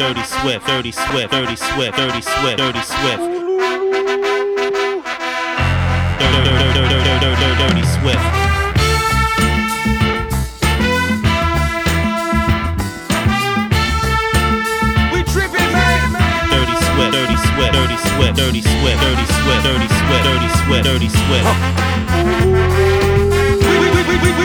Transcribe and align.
Dirty 0.00 0.22
Swift, 0.22 0.66
Dirty 0.66 0.92
Swift, 0.92 1.30
Dirty 1.30 1.56
Swift, 1.56 1.94
Dirty 1.98 2.22
Swift, 2.22 2.56
Dirty 2.56 2.80
Swift. 2.80 3.20
Dirty, 6.18 6.40
dirty, 6.40 6.72
dirty, 6.72 6.96
dirty, 7.04 7.20
dirty, 7.20 7.52
dirty 7.60 7.84
Swift. 7.84 8.24
We 15.12 15.20
tripping, 15.28 15.68
man. 15.68 16.00
Dirty 16.48 16.76
Swift, 16.80 17.12
Dirty 17.12 17.36
Swift, 17.36 17.72
Dirty 17.76 17.98
Swift, 18.00 18.36
Dirty 18.40 18.62
Swift, 18.64 19.00
Dirty 19.04 19.26
Swift, 19.28 19.64
Dirty 19.68 19.88
Swift, 20.00 20.24
Dirty 20.24 20.48
Swift, 20.64 20.84
Dirty 20.88 21.08
Swift. 21.12 21.44
We 23.68 23.84
we 23.84 24.00
we 24.00 24.40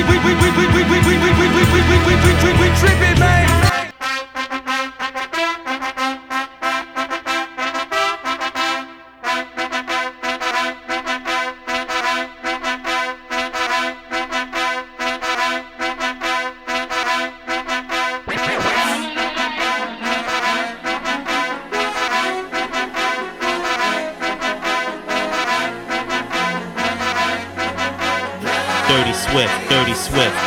Swift. 30.05 30.44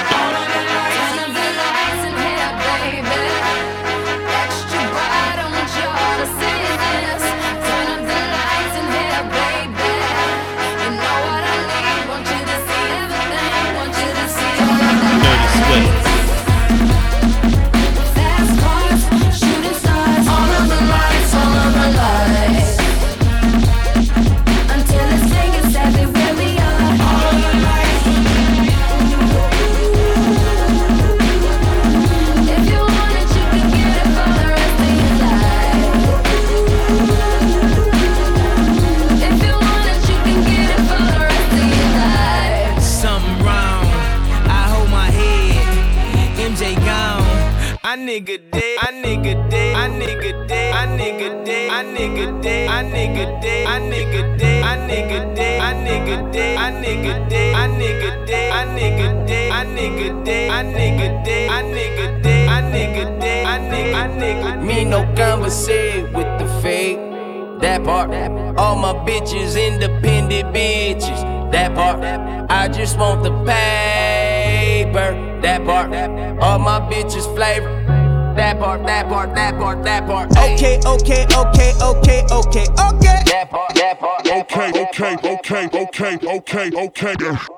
Part. 67.88 68.10
All 68.58 68.76
my 68.76 68.92
bitches 69.06 69.56
independent 69.56 70.54
bitches. 70.54 71.20
That 71.50 71.74
part. 71.74 72.00
I 72.50 72.68
just 72.68 72.98
want 72.98 73.22
the 73.22 73.30
paper. 73.48 75.10
That 75.40 75.64
part. 75.64 75.90
All 76.42 76.58
my 76.58 76.80
bitches 76.90 77.26
flavor. 77.34 77.72
That 78.36 78.60
part, 78.60 78.86
that 78.86 79.08
part, 79.08 79.34
that 79.34 79.58
part, 79.58 79.82
that 79.82 80.06
part. 80.06 80.30
Okay, 80.30 80.78
okay, 80.86 81.26
okay, 81.34 81.72
okay, 81.82 82.22
okay, 82.30 82.66
okay. 82.78 83.18
That 83.26 83.48
part, 83.50 83.74
that 83.74 83.98
part, 83.98 84.24
that 84.24 84.48
part. 84.48 85.24
Okay, 85.24 85.34
okay, 85.34 85.34
okay, 85.34 85.72
okay, 85.82 86.18
okay, 86.28 86.70
okay. 86.86 87.57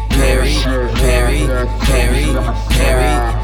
Perry, 0.21 0.53
Perry, 0.53 1.47
Perry, 1.47 1.69
Perry, 1.79 2.25
Perry. 2.69 3.41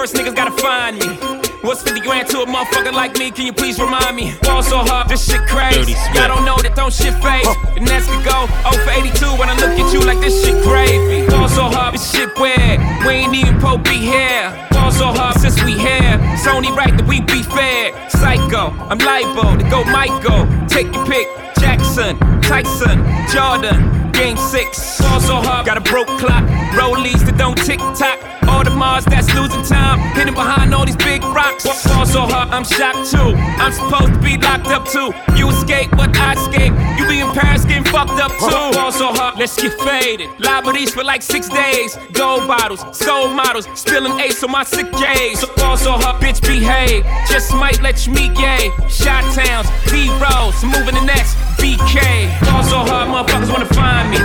First 0.00 0.14
niggas 0.14 0.34
gotta 0.34 0.52
find 0.52 0.98
me. 0.98 1.49
What's 1.70 1.82
50 1.82 2.00
grand 2.00 2.26
to 2.30 2.40
a 2.40 2.46
motherfucker 2.46 2.92
like 2.92 3.16
me? 3.16 3.30
Can 3.30 3.46
you 3.46 3.52
please 3.52 3.78
remind 3.78 4.16
me? 4.16 4.34
Ball 4.42 4.60
so 4.60 4.78
hard, 4.78 5.08
this 5.08 5.24
shit 5.24 5.46
crazy. 5.46 5.92
Y'all 6.18 6.26
don't 6.26 6.44
know 6.44 6.58
that 6.66 6.74
don't 6.74 6.92
shit 6.92 7.14
phase. 7.22 7.46
And 7.78 7.86
that's 7.86 8.10
we 8.10 8.18
go 8.26 8.50
0 8.74 8.82
for 8.82 8.90
82 8.90 9.38
when 9.38 9.46
I 9.46 9.54
look 9.54 9.78
at 9.78 9.86
you 9.94 10.00
like 10.02 10.18
this 10.18 10.34
shit 10.42 10.58
crazy. 10.66 11.30
Ball 11.30 11.46
so 11.46 11.70
hard, 11.70 11.94
this 11.94 12.10
shit 12.10 12.34
weird. 12.42 12.82
We 13.06 13.22
ain't 13.22 13.38
even 13.38 13.60
po 13.62 13.78
be 13.78 14.02
here. 14.02 14.50
Ball 14.74 14.90
so 14.90 15.14
hard 15.14 15.38
since 15.38 15.62
we 15.62 15.78
here. 15.78 16.18
It's 16.34 16.48
only 16.48 16.74
right 16.74 16.90
that 16.90 17.06
we 17.06 17.20
be 17.20 17.46
fair. 17.46 17.94
Psycho, 18.10 18.74
I'm 18.90 18.98
liable 18.98 19.54
to 19.54 19.62
go 19.70 19.86
Michael. 19.94 20.50
Take 20.66 20.90
your 20.90 21.06
pick. 21.06 21.30
Jackson, 21.62 22.18
Tyson, 22.42 22.98
Jordan. 23.30 24.10
Game 24.10 24.36
six, 24.36 25.00
ball 25.00 25.20
so 25.20 25.36
hard, 25.36 25.64
got 25.66 25.78
a 25.78 25.80
broke 25.80 26.10
clock. 26.18 26.42
Rollies 26.74 27.19
don't 27.40 27.56
tick 27.56 27.78
tock. 27.96 28.20
Audemars 28.52 29.04
that's 29.04 29.32
losing 29.34 29.62
time, 29.62 29.98
hidden 30.14 30.34
behind 30.34 30.74
all 30.74 30.84
these 30.84 30.96
big 30.96 31.22
rocks. 31.24 31.64
Ball 31.88 32.04
so 32.04 32.20
hard, 32.28 32.50
I'm 32.50 32.64
shocked 32.64 33.10
too. 33.10 33.32
I'm 33.56 33.72
supposed 33.72 34.12
to 34.12 34.20
be 34.20 34.36
locked 34.36 34.68
up 34.68 34.84
too. 34.86 35.08
You 35.34 35.48
escape, 35.48 35.90
but 35.92 36.14
I 36.18 36.34
escape. 36.34 36.74
You 36.98 37.08
be 37.08 37.20
in 37.20 37.30
Paris 37.32 37.64
getting 37.64 37.84
fucked 37.84 38.20
up 38.20 38.30
too. 38.32 38.76
Ball 38.76 38.92
so 38.92 39.08
hard, 39.14 39.38
let's 39.38 39.56
get 39.56 39.72
faded. 39.80 40.28
Liberties 40.38 40.92
for 40.92 41.02
like 41.02 41.22
six 41.22 41.48
days. 41.48 41.96
Gold 42.12 42.46
bottles, 42.46 42.84
soul 42.92 43.28
models, 43.28 43.66
spilling 43.74 44.20
ace 44.20 44.44
on 44.44 44.50
my 44.50 44.64
sick 44.64 44.90
days. 44.92 45.40
So 45.40 45.48
ball 45.56 45.78
so 45.78 45.92
hard, 45.92 46.20
bitch 46.22 46.42
behave. 46.42 47.06
Just 47.26 47.54
might 47.54 47.80
let 47.80 48.06
you 48.06 48.12
meet 48.12 48.34
gay. 48.34 48.70
Shot 48.90 49.24
towns, 49.32 49.66
B 49.90 50.12
rolls, 50.20 50.62
moving 50.62 50.94
the 50.94 51.06
next 51.06 51.36
BK. 51.56 52.28
Ball 52.44 52.62
so 52.64 52.78
hard, 52.84 53.08
motherfuckers 53.08 53.50
wanna 53.50 53.72
find 53.72 54.10
me. 54.10 54.18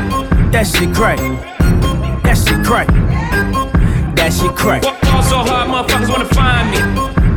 That 0.52 0.68
shit 0.68 0.94
crack. 0.94 1.20
That 2.24 2.36
shit 2.36 2.66
crack. 2.66 3.05
That 4.25 4.33
shit 4.33 4.56
crack. 4.56 4.81
Ball 4.81 5.22
so 5.22 5.38
hard, 5.38 5.69
motherfuckers 5.69 6.10
wanna 6.10 6.25
find 6.25 6.72
me. 6.72 6.77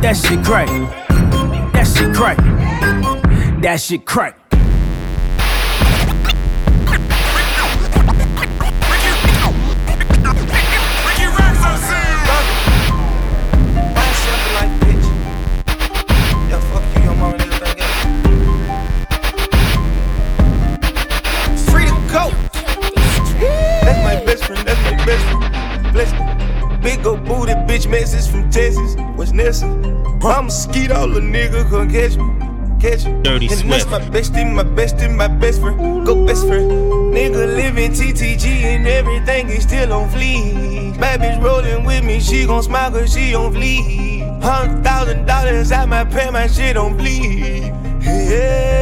That 0.01 0.17
shit 0.17 0.43
crack. 0.43 0.67
That 1.71 1.85
shit 1.85 2.15
crack. 2.15 3.61
That 3.61 3.79
shit 3.79 4.05
crack. 4.07 4.38
Texas, 28.51 28.95
what's 29.15 29.31
Nessa? 29.31 29.67
I'm 30.21 30.49
a 30.49 30.93
all 30.93 31.07
little 31.07 31.29
nigga, 31.29 31.69
come 31.69 31.89
catch 31.89 32.17
me. 32.17 32.27
Catch 32.79 33.05
me. 33.05 33.21
Dirty 33.21 33.47
and 33.47 33.71
that's 33.71 33.83
Swift. 33.83 33.91
my 33.91 33.99
bestie, 33.99 34.53
my 34.53 34.63
bestie, 34.63 35.15
my 35.15 35.27
best 35.27 35.61
friend. 35.61 36.05
Go 36.05 36.25
best 36.25 36.47
friend. 36.47 36.69
Nigga 37.13 37.55
living 37.55 37.91
TTG 37.91 38.45
and 38.63 38.87
everything 38.87 39.49
is 39.49 39.63
still 39.63 39.93
on 39.93 40.09
fleek. 40.09 40.99
Bad 40.99 41.21
bitch 41.21 41.41
rolling 41.43 41.85
with 41.85 42.03
me, 42.03 42.19
she 42.19 42.45
gon' 42.45 42.63
smile 42.63 42.91
cause 42.91 43.13
she 43.13 43.35
on 43.35 43.53
fleek. 43.53 44.41
Hundred 44.41 44.83
thousand 44.83 45.25
dollars 45.25 45.71
out 45.71 45.87
my 45.87 46.03
pay, 46.03 46.29
my 46.31 46.47
shit 46.47 46.75
on 46.75 46.97
bleed. 46.97 47.73
Yeah. 48.01 48.78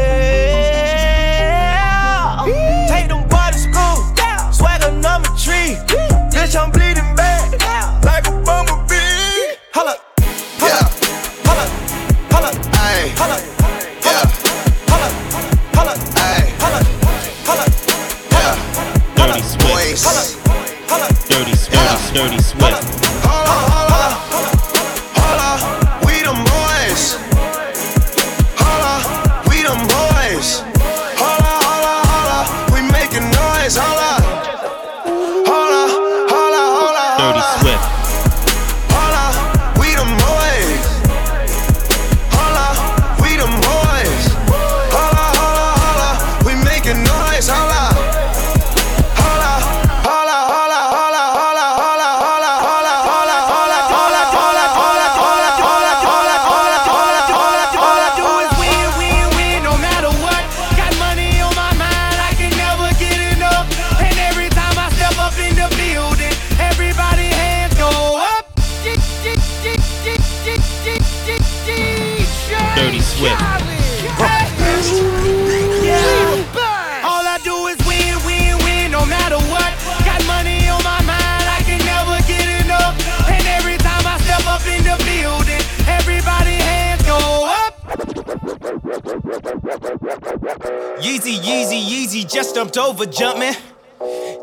Yeezy, 91.27 91.41
Yeezy, 91.41 91.81
Yeezy, 91.83 92.31
just 92.31 92.55
jumped 92.55 92.77
over 92.77 93.05
jumping. 93.05 93.51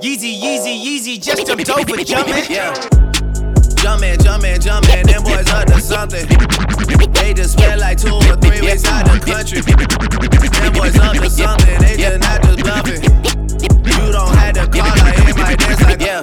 Yeezy, 0.02 0.38
Yeezy, 0.38 0.76
Yeezy, 0.84 1.22
just 1.22 1.46
jumped 1.46 1.70
over 1.70 1.96
jumping. 2.04 2.44
Yeah. 2.50 2.74
Jumpin', 3.80 4.20
jumpin', 4.20 4.60
jumpin', 4.60 5.06
them 5.06 5.22
boys 5.22 5.48
up 5.48 5.64
to 5.68 5.80
something. 5.80 6.28
They 7.14 7.32
just 7.32 7.52
spent 7.54 7.80
like 7.80 7.96
two 7.96 8.12
or 8.12 8.36
three 8.36 8.60
weeks 8.60 8.84
out 8.84 9.06
the 9.06 9.16
country. 9.24 9.62
Them 9.64 10.72
boys 10.74 10.98
up 10.98 11.16
to 11.16 11.30
something, 11.30 11.78
they 11.80 11.96
just 11.96 12.20
not 12.20 12.42
just 12.42 12.60
bluffing. 12.60 13.00
You 13.00 14.12
don't 14.12 14.36
have 14.36 14.52
to 14.52 14.66
call, 14.68 14.84
I 14.84 15.12
hear 15.24 15.34
my 15.36 15.54
dance 15.54 15.80
like 15.80 16.00
yeah. 16.02 16.22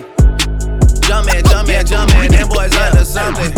Jumpin', 1.01 1.43
jumpin', 1.49 1.85
jumpin', 1.87 2.31
them 2.31 2.47
boys 2.49 2.75
up 2.77 2.93
to 2.93 3.05
something. 3.05 3.51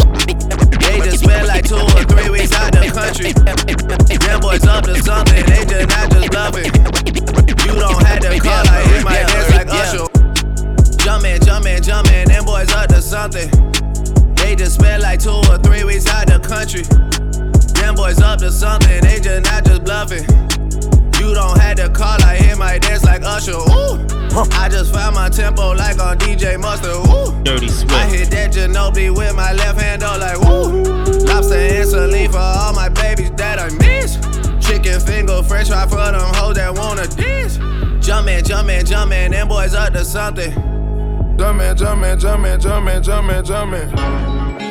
They 0.80 1.00
just 1.00 1.24
spent 1.24 1.48
like 1.48 1.68
two 1.68 1.76
or 1.76 2.04
three 2.08 2.30
weeks 2.30 2.54
out 2.54 2.72
the 2.72 2.88
country. 2.96 3.34
Them 4.20 4.40
boys 4.40 4.66
up 4.66 4.86
to 4.86 4.96
something, 5.04 5.46
they 5.46 5.66
just 5.66 5.90
not 5.90 6.10
just 6.10 6.32
bluffing. 6.32 6.82
Something. 13.13 13.48
They 14.33 14.56
just 14.56 14.74
spent 14.74 15.04
like 15.04 15.19
two 15.19 15.30
or 15.30 15.60
three 15.60 15.83
weeks 15.83 16.10
out 16.10 16.25
the 16.25 16.39
country. 16.42 16.81
Them 17.77 17.94
boys 17.94 18.19
up 18.19 18.39
to 18.39 18.51
something, 18.51 19.01
they 19.04 19.19
just 19.19 19.45
not 19.45 19.63
just 19.63 19.83
bluffing. 19.83 20.25
You 21.21 21.36
don't 21.36 21.60
have 21.62 21.77
to 21.77 21.89
call, 21.89 22.18
I 22.24 22.38
hear 22.38 22.56
my 22.56 22.80
dance 22.80 23.04
like 23.04 23.21
Usher. 23.21 23.54
Ooh. 23.54 24.01
I 24.57 24.68
just 24.68 24.92
found 24.92 25.13
my 25.13 25.30
tempo 25.30 25.74
like 25.74 26.00
on 26.00 26.18
DJ 26.18 26.60
Mustard. 26.60 27.06
Ooh. 27.13 27.44
Dirty 27.44 27.68
I 27.94 28.10
hit 28.10 28.31
that 28.31 28.51
Ginobili 28.51 29.16
with 29.16 29.36
my 29.36 29.54
left 29.54 29.80
hand, 29.80 30.01
though, 30.01 30.18
like 30.18 30.39
woo. 30.42 30.81
Lobster 31.30 31.54
and 31.54 31.88
saline 31.88 32.31
for 32.31 32.39
all 32.39 32.74
my 32.74 32.89
babies 32.89 33.30
that 33.38 33.59
I 33.59 33.69
miss. 33.77 34.18
Chicken 34.66 35.00
finger, 35.00 35.44
french 35.44 35.68
fry 35.68 35.86
for 35.86 35.98
them 35.98 36.33
hoes 36.33 36.56
that 36.56 36.74
wanna 36.74 37.06
dance. 37.06 37.59
Jumpin', 38.04 38.44
jumpin', 38.44 38.88
jumpin', 38.88 39.30
them 39.30 39.50
boys 39.50 39.75
up 39.75 39.94
to 39.94 40.04
something. 40.04 40.73
Jumpin', 41.44 41.75
jumpin', 41.75 42.18
jumpin', 42.18 42.57
jumpin', 42.57 43.04
jumpin', 43.04 43.44
jumpin'. 43.44 43.90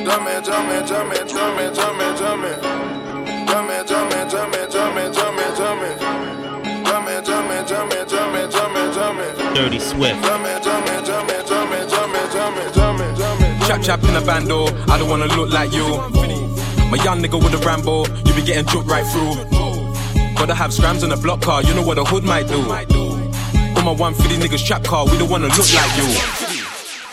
Jumpin', 0.06 0.42
jumpin', 0.42 0.86
jumpin', 0.86 1.28
jumpin', 1.28 1.74
jumpin', 1.74 2.16
jumpin'. 2.16 2.56
Jumpin', 3.46 3.86
jumpin', 3.86 4.28
jumpin', 4.30 4.70
jumpin', 4.72 5.12
jumpin', 5.12 5.52
jumpin'. 5.54 5.98
Jumpin', 6.82 7.24
jumpin', 7.26 7.66
jumpin', 7.69 8.08
jumpin', 8.08 8.50
jumpin', 8.50 8.92
jumpin'. 8.94 9.54
Dirty 9.54 9.78
Swift. 9.78 10.24
Jumpin', 10.24 10.62
jumpin', 10.62 11.04
jumpin', 11.04 11.46
jumpin', 11.46 11.88
jumpin', 11.90 12.30
jumpin', 12.32 12.72
jumpin', 12.72 13.16
jumpin'. 13.16 13.69
Chap 13.69 13.82
chap 13.82 14.02
in 14.04 14.16
a 14.16 14.22
bando, 14.22 14.64
I 14.88 14.96
don't 14.96 15.10
wanna 15.10 15.26
look 15.26 15.52
like 15.52 15.74
you. 15.74 15.86
My 16.88 16.96
young 17.04 17.20
nigga 17.22 17.36
with 17.36 17.52
a 17.52 17.58
Rambo, 17.58 18.06
you 18.24 18.32
be 18.32 18.40
getting 18.40 18.64
jumped 18.64 18.88
right 18.88 19.05
through. 19.12 19.34
Gotta 20.36 20.55
have 20.55 20.72
scrams 20.72 21.05
on 21.05 21.12
a 21.12 21.19
block 21.19 21.43
car, 21.43 21.62
you 21.62 21.74
know 21.74 21.82
what 21.82 21.98
a 21.98 22.05
hood 22.05 22.24
might 22.24 22.48
do. 22.48 22.62
On 23.76 23.84
my 23.84 23.93
150 23.93 24.38
niggas 24.38 24.64
trap 24.64 24.84
car, 24.84 25.05
we 25.05 25.19
don't 25.19 25.29
wanna 25.29 25.48
look 25.48 25.70
like 25.74 25.96
you. 25.98 26.42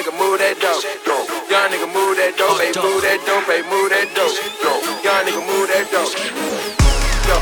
nigga, 0.00 0.12
move 0.18 0.38
that 0.38 0.56
dope. 0.60 0.84
Young 1.50 1.68
nigga 1.68 1.88
move 1.92 2.16
that 2.16 2.32
dope, 2.38 2.56
hey, 2.56 2.72
move 2.80 3.02
that 3.04 3.20
dope, 3.26 3.44
hey, 3.44 3.60
move 3.68 3.90
that 3.92 4.08
dope. 4.16 4.32
Young 5.04 5.24
nigga 5.28 5.42
move 5.44 5.68
that 5.68 5.84
dope. 5.92 6.16
Yo, 7.28 7.36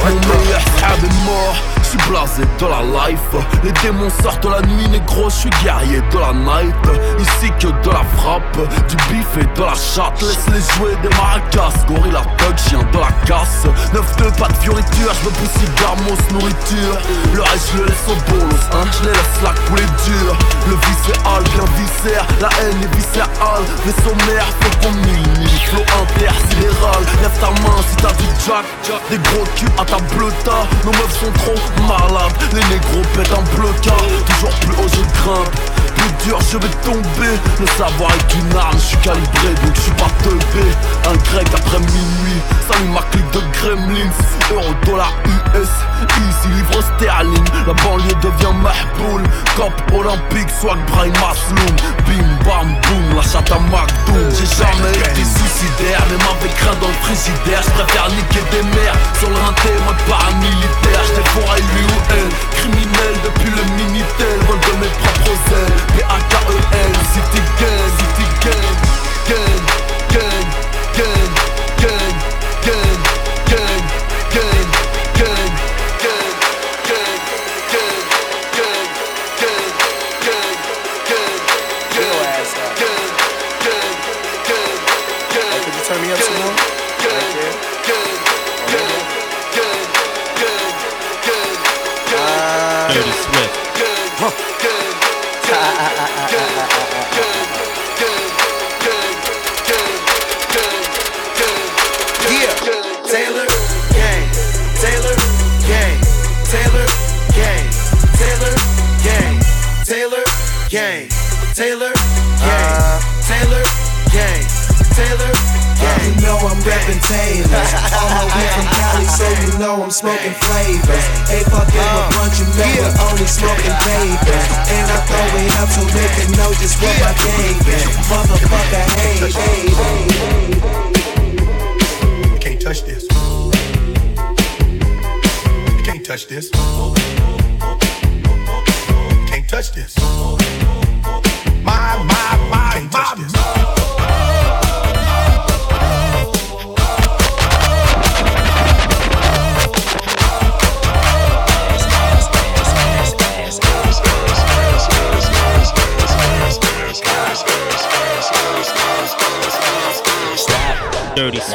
Mon 0.00 0.14
meilleur 0.28 0.58
est 0.58 1.24
mort, 1.24 1.79
suis 1.90 2.10
blasé 2.10 2.42
de 2.58 2.66
la 2.66 2.82
life. 2.82 3.34
Les 3.64 3.72
démons 3.82 4.10
sortent 4.22 4.46
la 4.46 4.62
nuit, 4.62 4.88
négro, 4.88 5.28
je 5.28 5.34
suis 5.34 5.50
guerrier 5.62 6.00
de 6.00 6.18
la 6.18 6.32
night. 6.32 6.76
Ici 7.18 7.50
que 7.58 7.66
de 7.66 7.90
la 7.90 8.04
frappe, 8.16 8.58
du 8.88 8.96
bif 9.08 9.26
et 9.40 9.58
de 9.58 9.64
la 9.64 9.74
chatte. 9.74 10.22
Laisse-les 10.22 10.62
jouer 10.74 10.94
des 11.02 11.08
maracas, 11.16 11.74
gorilla 11.88 12.22
thug, 12.38 12.56
chien 12.56 12.78
de 12.92 12.98
la 12.98 13.10
casse. 13.26 13.66
9-2, 13.92 14.38
pas 14.38 14.48
de 14.48 14.56
fioriture, 14.58 15.12
je 15.18 15.26
me 15.26 15.30
pousse 15.34 15.56
cigare, 15.58 15.96
mousse, 16.06 16.30
nourriture. 16.32 16.96
Le 17.34 17.42
reste 17.42 17.72
je 17.72 17.78
le 17.78 17.86
laisse 17.86 18.06
au 18.08 18.30
bolos, 18.30 18.64
hein, 18.72 18.86
je 18.92 19.08
les 19.08 19.14
laisse 19.14 19.42
là 19.42 19.52
couler 19.66 19.88
dur 20.06 20.36
Le 20.68 20.76
viscéral, 20.86 21.42
bien 21.54 21.66
viscère, 21.76 22.26
la 22.40 22.48
haine 22.62 22.82
est 22.82 22.94
viscérale. 22.94 23.66
Les 23.86 23.96
sommaires, 24.04 24.46
faut 24.60 24.74
qu'on 24.78 24.94
mille, 24.94 25.50
flow 25.66 25.82
intersidéral 26.02 27.02
Lève 27.22 27.38
ta 27.40 27.50
main 27.62 27.80
si 27.88 27.96
t'as 27.96 28.12
du 28.12 28.28
jack, 28.46 28.66
des 29.10 29.18
gros 29.18 29.44
culs 29.56 29.68
à 29.78 29.84
ta 29.84 29.98
bleuta. 30.14 30.66
Nos 30.84 30.92
meufs 30.92 31.18
sont 31.18 31.32
trop 31.42 31.58
malades, 31.86 32.32
les 32.52 32.74
négros 32.74 33.02
pètent 33.14 33.32
un 33.32 33.56
blocard 33.56 33.96
Toujours 34.26 34.54
plus 34.60 34.72
haut 34.72 34.88
je 34.88 35.02
grimpe, 35.22 35.79
plus 35.94 36.24
dur 36.24 36.38
je 36.50 36.58
vais 36.58 36.74
tomber. 36.84 37.34
Le 37.58 37.66
savoir 37.66 38.10
est 38.10 38.34
une 38.34 38.56
arme, 38.56 38.76
je 38.76 38.86
suis 38.86 38.96
calibré 38.98 39.48
donc 39.62 39.74
je 39.74 39.80
suis 39.80 39.92
pas 39.92 40.10
teubé. 40.22 40.66
Un 41.08 41.16
grec 41.32 41.48
après 41.54 41.78
minuit, 41.78 42.40
salut 42.68 42.90
ma 42.90 43.02
clique 43.10 43.30
de 43.32 43.40
gremlins 43.52 44.10
Euro, 44.50 44.74
dollar, 44.84 45.12
US, 45.54 45.68
easy, 46.00 46.48
livre 46.54 46.82
sterling 46.82 47.44
La 47.66 47.72
banlieue 47.84 48.14
devient 48.22 48.54
mahboul. 48.62 49.22
Cop 49.56 49.72
olympique, 49.94 50.50
swag, 50.60 50.78
brain, 50.90 51.12
masloum 51.22 51.76
Bim, 52.06 52.26
bam, 52.44 52.74
boum, 52.82 53.16
la 53.16 53.22
chatte 53.22 53.50
à 53.52 53.60
McDoom 53.70 54.26
J'ai 54.34 54.50
jamais 54.58 54.90
été 54.90 55.22
suicidaire, 55.22 56.02
même 56.10 56.26
avec 56.34 56.52
rien 56.58 56.74
dans 56.80 56.88
le 56.88 56.98
frigidaire. 57.04 57.62
Je 57.62 57.70
préfère 57.78 58.08
niquer 58.10 58.42
des 58.50 58.62
mères. 58.74 58.98
Sur 59.20 59.30
le 59.30 59.36
rinté, 59.36 59.70
moi 59.84 59.94
paramilitaire. 60.08 61.00
J'étais 61.06 61.28
pour 61.30 61.46
lui 61.54 61.84
ou 61.86 61.98
elle, 62.10 62.30
criminel 62.58 63.14
depuis 63.22 63.39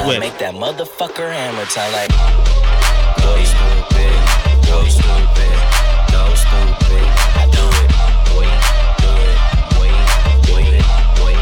Swift. 0.04 0.20
make 0.20 0.38
that 0.40 0.54
motherfucker 0.54 1.32
hammer 1.32 1.66
time 1.66 1.92
like. 1.94 2.10
Go 3.24 3.32
stupid, 3.44 4.16
go 4.68 4.84
stupid, 4.92 5.56
go 6.12 6.24
stupid. 6.36 7.08
I 7.40 7.48
do 7.52 7.64
it, 7.82 7.90
boy, 8.30 8.48
do 9.00 9.12
it, 9.24 9.38
boy, 9.76 9.92
do 10.46 10.56
it, 10.70 10.84
boy, 11.18 11.36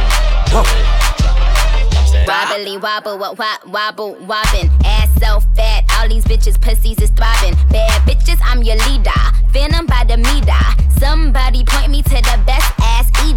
do 0.49 0.61
it. 0.61 2.27
Wobbly 2.27 2.77
wobble, 2.77 3.17
what 3.17 3.37
wop, 3.37 3.65
wobble, 3.67 4.15
wobbin'. 4.25 4.69
Ass 4.85 5.09
so 5.19 5.39
fat, 5.55 5.83
all 5.97 6.07
these 6.07 6.23
bitches 6.25 6.59
pussies 6.61 7.01
is 7.01 7.09
throbbing. 7.11 7.55
Bad 7.69 8.01
bitches, 8.07 8.39
I'm 8.43 8.63
your 8.63 8.77
leader. 8.87 9.11
Venom 9.49 9.85
by 9.87 10.03
the 10.07 10.17
meter. 10.17 10.63
Somebody 10.99 11.63
point 11.65 11.89
me 11.91 12.01
to 12.03 12.09
the 12.09 12.39
best 12.45 12.72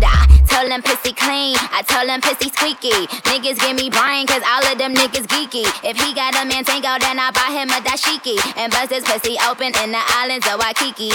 ass 0.02 0.26
eater. 0.28 0.46
Tell 0.46 0.68
them 0.68 0.82
pussy 0.82 1.12
clean, 1.12 1.56
I 1.70 1.82
tell 1.86 2.06
them 2.06 2.20
pussy 2.20 2.48
squeaky. 2.48 3.06
Niggas 3.28 3.60
give 3.60 3.76
me 3.76 3.90
brain, 3.90 4.26
cause 4.26 4.42
all 4.46 4.64
of 4.64 4.78
them 4.78 4.94
niggas 4.94 5.26
geeky. 5.26 5.66
If 5.84 5.96
he 6.00 6.14
got 6.14 6.34
a 6.34 6.46
man 6.46 6.64
tango, 6.64 6.96
then 7.00 7.18
I 7.18 7.30
buy 7.30 7.52
him 7.52 7.68
a 7.70 7.80
dashiki. 7.84 8.38
And 8.56 8.72
bust 8.72 8.92
his 8.92 9.04
pussy 9.04 9.36
open 9.48 9.72
in 9.82 9.92
the 9.92 10.02
islands 10.16 10.46
of 10.46 10.58
Waikiki. 10.58 11.10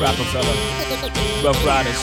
Rockefeller, 0.00 0.56
Rough 1.44 1.64
Riders, 1.64 2.00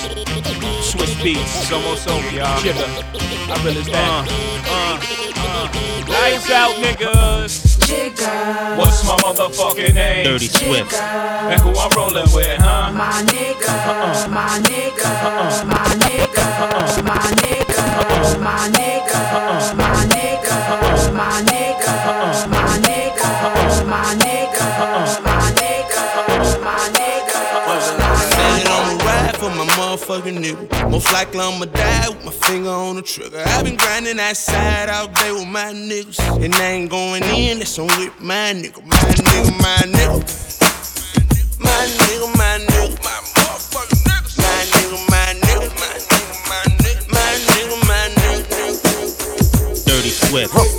Swizz 0.86 1.16
Beatz, 1.20 1.62
it's 1.62 1.72
almost 1.72 2.08
over, 2.08 2.30
y'all. 2.30 2.62
Jigger, 2.62 2.86
I 2.86 3.62
really 3.66 3.84
stand. 3.84 4.30
Uh, 4.70 5.00
uh, 5.36 6.08
lights 6.08 6.50
out, 6.52 6.76
niggas. 6.76 7.69
What's 7.90 9.04
my 9.04 9.16
motherfucking 9.18 9.96
name? 9.96 10.24
Dirty 10.24 10.46
Swift. 10.46 10.94
And 10.94 11.60
who 11.62 11.74
I'm 11.74 11.90
rolling 11.98 12.28
with, 12.36 12.60
huh? 12.62 12.92
My 12.94 13.24
nigga, 13.26 13.66
uh-uh. 13.66 14.14
uh-uh. 14.14 14.28
my 14.30 14.60
nigga, 14.60 15.10
my 15.66 15.90
nigga, 15.98 17.04
my 17.04 17.18
nigga, 17.42 18.40
my 18.40 18.70
nigga, 18.70 18.79
motherfucking 30.10 30.38
nigga. 30.44 30.90
Most 30.92 31.12
likely 31.14 31.40
I'ma 31.40 31.66
die 31.66 32.10
with 32.10 32.26
my 32.26 32.32
finger 32.32 32.70
on 32.70 32.96
the 32.96 33.02
trigger. 33.02 33.44
i 33.46 33.64
been 33.64 33.76
grinding 33.76 34.18
that 34.18 34.38
side 34.38 34.90
all 34.90 35.08
day 35.08 35.32
with 35.32 35.48
my 35.48 35.72
niggas. 35.74 36.20
And 36.44 36.54
I 36.56 36.64
ain't 36.64 36.90
going 36.90 37.24
in, 37.24 37.60
that's 37.60 37.78
on 37.78 37.88
with 37.88 38.20
my 38.20 38.54
nigga. 38.54 38.84
My 38.86 38.98
nigga, 38.98 39.52
my 39.62 39.78
nigga. 39.86 40.20
My 41.60 41.86
nigga, 42.00 42.38
my 42.38 42.58
nigga. 42.70 43.04
My 43.04 43.22
motherfucking 43.38 44.02
niggas. 44.08 44.38
My 44.38 44.66
nigga, 44.74 44.98
my 45.10 45.30
nigga. 45.46 45.70
My 45.80 45.94
nigga, 46.10 46.36
my 46.50 46.64
nigga. 46.82 47.04
My 47.14 47.32
nigga, 47.46 47.78
my 47.88 48.06
nigga. 48.18 49.86
Dirty 49.86 50.10
Swift. 50.10 50.79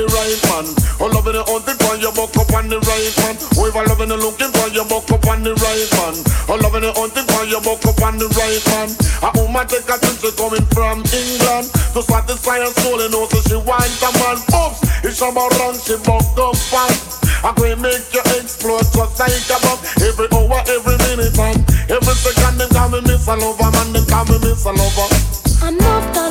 The 0.00 0.06
right 0.16 0.40
man. 0.48 0.66
Or 0.96 1.12
loving 1.12 1.36
and 1.36 1.44
hunting 1.44 1.76
for 1.76 1.96
your 2.00 2.12
buck 2.16 2.32
up 2.40 2.48
on 2.56 2.72
the 2.72 2.80
right 2.88 3.12
man. 3.20 3.36
With 3.60 3.76
a 3.76 3.82
loving 3.84 4.08
and 4.08 4.22
looking 4.22 4.52
for 4.56 4.68
your 4.72 4.88
buck 4.88 5.08
up 5.12 5.26
on 5.28 5.44
the 5.44 5.52
right 5.60 5.90
man. 6.00 6.16
Or 6.48 6.56
loving 6.56 6.88
and 6.88 6.96
hunting 6.96 7.28
for 7.28 7.44
your 7.44 7.60
buck 7.60 7.84
up 7.84 8.00
on 8.00 8.16
the 8.16 8.28
right 8.40 8.64
man. 8.72 8.88
A 9.20 9.28
woman 9.36 9.68
take 9.68 9.84
a 9.84 9.96
trip, 10.00 10.16
she 10.16 10.30
coming 10.40 10.64
from 10.72 11.04
England. 11.12 11.68
To 11.92 12.00
satisfy 12.00 12.64
her 12.64 12.72
soul 12.80 13.00
and 13.04 13.12
also 13.12 13.44
she 13.44 13.60
wants 13.60 14.00
a 14.00 14.10
man. 14.16 14.38
Oops, 14.56 14.80
it's 15.04 15.20
about 15.20 15.52
run, 15.60 15.76
she 15.76 16.00
buck 16.00 16.24
up 16.40 16.56
fast. 16.56 17.20
I 17.40 17.52
can 17.56 17.80
make 17.80 18.04
you 18.12 18.20
explode 18.36 18.84
just 18.92 19.16
like 19.16 19.32
a 19.48 19.56
bomb 19.64 19.80
Every 20.04 20.28
hour, 20.28 20.60
every 20.68 20.96
minute 21.08 21.32
and 21.40 21.56
every 21.88 22.12
second 22.12 22.60
Them 22.60 22.68
call 22.68 22.92
me 22.92 23.00
Miss 23.00 23.24
a 23.28 23.32
Lover, 23.32 23.70
man, 23.72 23.96
them 23.96 24.04
call 24.12 24.28
me 24.28 24.36
Miss 24.44 24.68
a 24.68 24.72
Lover 24.76 25.08
I'm 25.64 25.78
not 25.78 26.14
gonna 26.14 26.29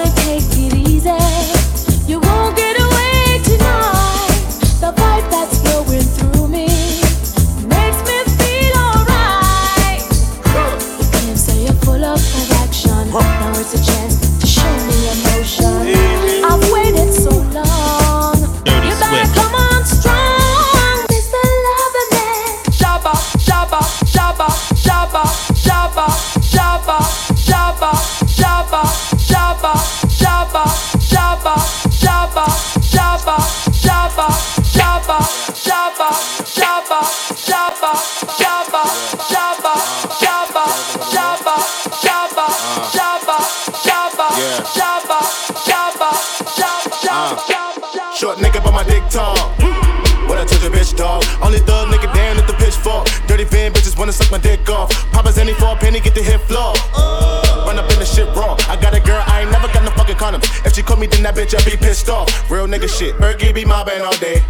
bitch, 61.40 61.56
I 61.56 61.64
be 61.70 61.78
pissed 61.78 62.10
off. 62.10 62.30
Real 62.52 62.68
nigga 62.68 62.90
shit. 62.90 63.16
Berkey 63.16 63.54
be 63.54 63.64
mobbing 63.64 64.02
all 64.02 64.18
day. 64.18 64.44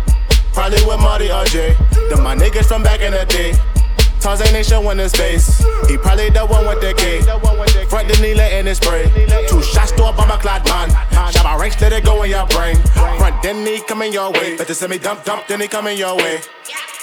Probably 0.53 0.83
with 0.85 0.99
Marty 0.99 1.27
RJ. 1.27 1.77
Them 2.09 2.23
my 2.23 2.35
niggas 2.35 2.65
from 2.65 2.81
back 2.81 3.01
in 3.01 3.11
the 3.11 3.25
day. 3.25 3.53
Tarzan 4.19 4.53
ain't 4.55 4.65
showing 4.65 4.97
his 4.97 5.13
face. 5.13 5.59
He 5.87 5.97
probably 5.97 6.29
the 6.29 6.45
one 6.45 6.65
with 6.65 6.81
the 6.81 6.93
K. 6.93 7.21
Front 7.85 8.07
the 8.09 8.17
knee 8.21 8.33
letting 8.33 8.67
it 8.67 8.75
spray. 8.75 9.05
Two 9.47 9.61
shots 9.61 9.91
to 9.93 10.05
a 10.05 10.11
bomber 10.11 10.37
clad 10.37 10.65
man. 10.67 10.89
Shot 11.31 11.43
my 11.43 11.55
ranks, 11.55 11.79
let 11.79 11.93
it 11.93 12.03
go 12.03 12.23
in 12.23 12.31
your 12.31 12.47
brain. 12.47 12.75
Front 13.17 13.41
then 13.43 13.65
he 13.65 13.79
coming 13.81 14.11
your 14.11 14.31
way. 14.31 14.57
Better 14.57 14.73
send 14.73 14.91
me 14.91 14.97
dump 14.97 15.23
dump, 15.23 15.47
then 15.47 15.61
he 15.61 15.67
coming 15.67 15.97
your 15.97 16.17
way. 16.17 16.41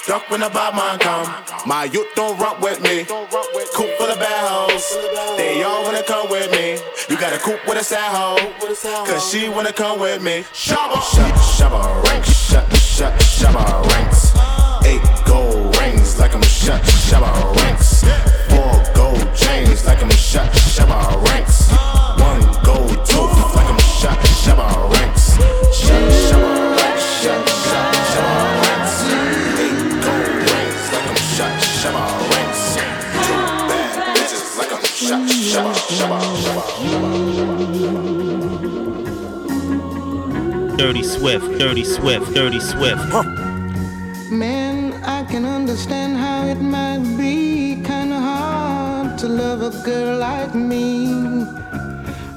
Duck 0.05 0.29
when 0.29 0.41
the 0.41 0.49
bad 0.49 0.75
man 0.75 0.99
come. 0.99 1.27
My 1.65 1.85
youth 1.85 2.07
don't 2.15 2.37
rock 2.39 2.61
with 2.61 2.81
me. 2.81 3.05
Coop 3.05 3.89
full 3.97 4.07
of 4.07 4.19
bad 4.19 4.47
hoes. 4.47 5.06
They 5.57 5.63
all 5.63 5.81
wanna 5.81 6.03
come 6.03 6.29
with 6.29 6.51
me. 6.51 6.77
You 7.09 7.19
got 7.19 7.33
a 7.33 7.39
coop 7.39 7.59
with 7.67 7.81
a 7.81 7.83
sad 7.83 8.11
hoe. 8.13 8.37
Cause 9.07 9.31
she 9.31 9.49
wanna 9.49 9.73
come 9.73 9.99
with 9.99 10.21
me. 10.21 10.45
Shabba, 10.53 11.01
shut, 11.01 11.33
shabba 11.33 12.03
ranks, 12.03 12.29
shut, 12.29 12.71
shut, 12.75 13.13
shabba 13.19 13.83
ranks. 13.89 14.35
Eight 14.85 15.01
gold 15.25 15.75
rings 15.79 16.19
like 16.19 16.35
I'm 16.35 16.43
shut, 16.43 16.83
shabba 16.83 17.55
ranks. 17.55 18.36
Swift. 42.07 42.33
Dirty 42.33 42.59
Swift. 42.61 43.11
Dirty 43.11 44.31
Man, 44.31 44.93
I 45.03 45.25
can 45.25 45.43
understand 45.43 46.15
how 46.15 46.45
it 46.45 46.55
might 46.55 47.03
be 47.17 47.83
kinda 47.83 48.17
hard 48.17 49.17
to 49.17 49.27
love 49.27 49.61
a 49.61 49.71
girl 49.83 50.17
like 50.17 50.55
me. 50.55 51.11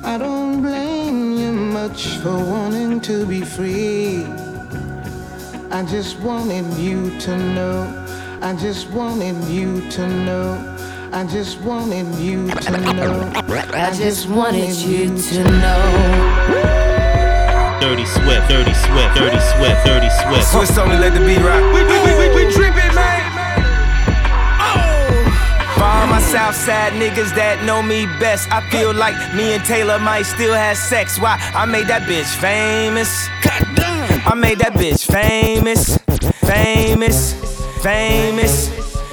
I 0.02 0.18
don't 0.18 0.60
blame 0.60 1.38
you 1.38 1.52
much 1.52 2.16
for 2.16 2.36
wanting 2.36 3.00
to 3.02 3.24
be 3.24 3.42
free. 3.42 4.26
I 5.70 5.84
just 5.84 6.18
wanted 6.18 6.66
you 6.74 7.16
to 7.20 7.36
know. 7.54 7.78
I 8.42 8.54
just 8.54 8.90
wanted 8.90 9.38
you 9.44 9.88
to 9.90 10.02
know. 10.26 10.48
I 11.12 11.22
just 11.22 11.60
wanted 11.60 12.12
you 12.16 12.50
to 12.66 12.72
know. 12.96 13.32
I 13.86 13.92
just 13.94 14.28
wanted 14.28 14.74
you 14.74 15.16
to 15.30 15.44
know. 15.44 16.79
Dirty 17.80 18.04
Swift. 18.04 18.48
Dirty 18.48 18.74
Swift. 18.74 19.16
Dirty 19.16 19.40
Swift. 19.40 19.86
Dirty 19.86 20.10
Swift. 20.10 20.46
Swiss 20.46 20.76
only 20.78 20.96
let 20.96 21.14
the 21.14 21.20
beat 21.20 21.40
rock. 21.40 21.62
We, 21.72 21.82
we, 21.84 21.96
we, 22.04 22.12
we, 22.18 22.26
we 22.46 22.52
trippin', 22.52 22.94
man. 22.94 23.20
Oh! 24.60 25.74
For 25.76 25.84
all 25.84 26.06
my 26.06 26.20
Southside 26.20 26.92
niggas 26.92 27.34
that 27.34 27.64
know 27.64 27.82
me 27.82 28.04
best, 28.20 28.52
I 28.52 28.60
feel 28.70 28.92
like 28.92 29.16
me 29.34 29.54
and 29.54 29.64
Taylor 29.64 29.98
might 29.98 30.22
still 30.22 30.54
have 30.54 30.76
sex. 30.76 31.18
Why? 31.18 31.38
I 31.54 31.64
made 31.64 31.86
that 31.88 32.02
bitch 32.02 32.28
famous. 32.36 33.28
I 34.26 34.34
made 34.34 34.58
that 34.58 34.74
bitch 34.74 35.06
famous. 35.10 35.98
famous, 36.50 37.34
famous, 37.82 38.68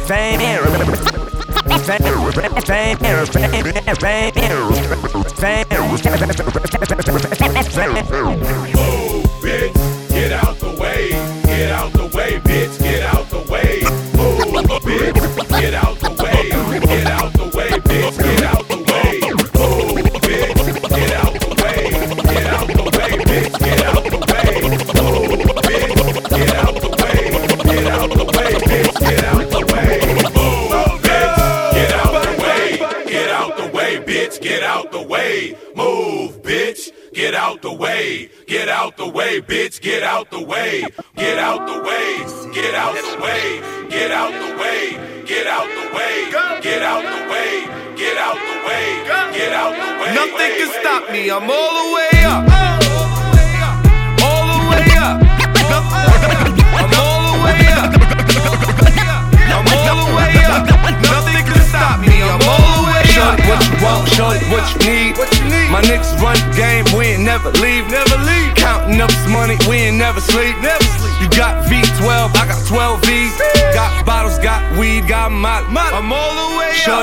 famous, 0.08 1.16
Oh. 8.19 8.97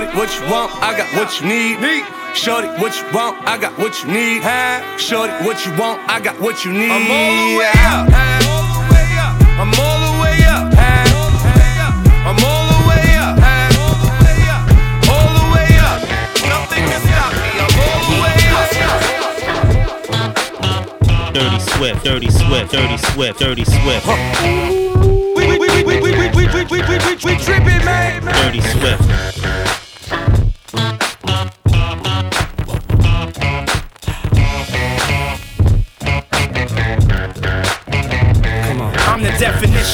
Shorty, 0.04 0.18
what 0.18 0.28
you 0.38 0.44
want? 0.52 0.70
I 0.82 0.96
got 0.96 1.08
what 1.16 1.40
you 1.40 1.46
need. 1.48 1.80
Me. 1.80 2.04
Shorty, 2.34 2.68
what 2.80 2.92
you 3.00 3.04
want? 3.16 3.40
I 3.48 3.56
got 3.56 3.72
what 3.78 4.02
you 4.02 4.12
need. 4.12 4.42
Shorty, 5.00 5.32
what 5.44 5.64
you 5.64 5.72
want? 5.80 6.00
I 6.10 6.20
got 6.20 6.38
what 6.40 6.62
you 6.64 6.72
need. 6.72 6.90
I'm 6.90 7.10
all 7.10 7.32
the 7.40 7.56
way 7.56 7.72
up. 7.88 8.08
I'm 9.56 9.72
all 9.80 10.00
the 10.04 10.12
way 10.20 10.44
up. 10.44 10.76
I'm 12.28 12.36
all 12.44 12.68
the 12.68 12.84
way 12.84 13.16
up. 13.16 13.38
All 15.08 15.32
the 15.40 15.46
way 15.56 15.72
up. 15.88 16.04
Nothing 16.52 16.84
can 16.84 17.00
stop 17.00 17.32
me. 17.32 17.48
I'm 17.64 17.72
all 17.80 18.04
the 18.04 18.20
way 18.20 18.44
up. 18.52 18.68
Dirty 21.32 21.60
Swift, 21.72 22.04
Dirty 22.04 22.30
Swift, 22.30 22.72
Dirty 22.72 22.98
Swift, 22.98 23.38
Dirty 23.40 23.64
Swift. 23.64 24.06
We, 25.34 25.48
we, 25.48 25.56
we, 25.58 25.68
we, 25.68 25.82
we, 25.82 25.96
we, 26.00 26.12
we, 26.12 26.28
we, 26.28 26.44
we, 26.44 26.64
we, 26.68 26.82
we, 26.82 27.16
we 27.24 27.32
tripping, 27.40 27.80
man. 27.88 28.20
Dirty 28.22 28.60
Swift. 28.60 29.43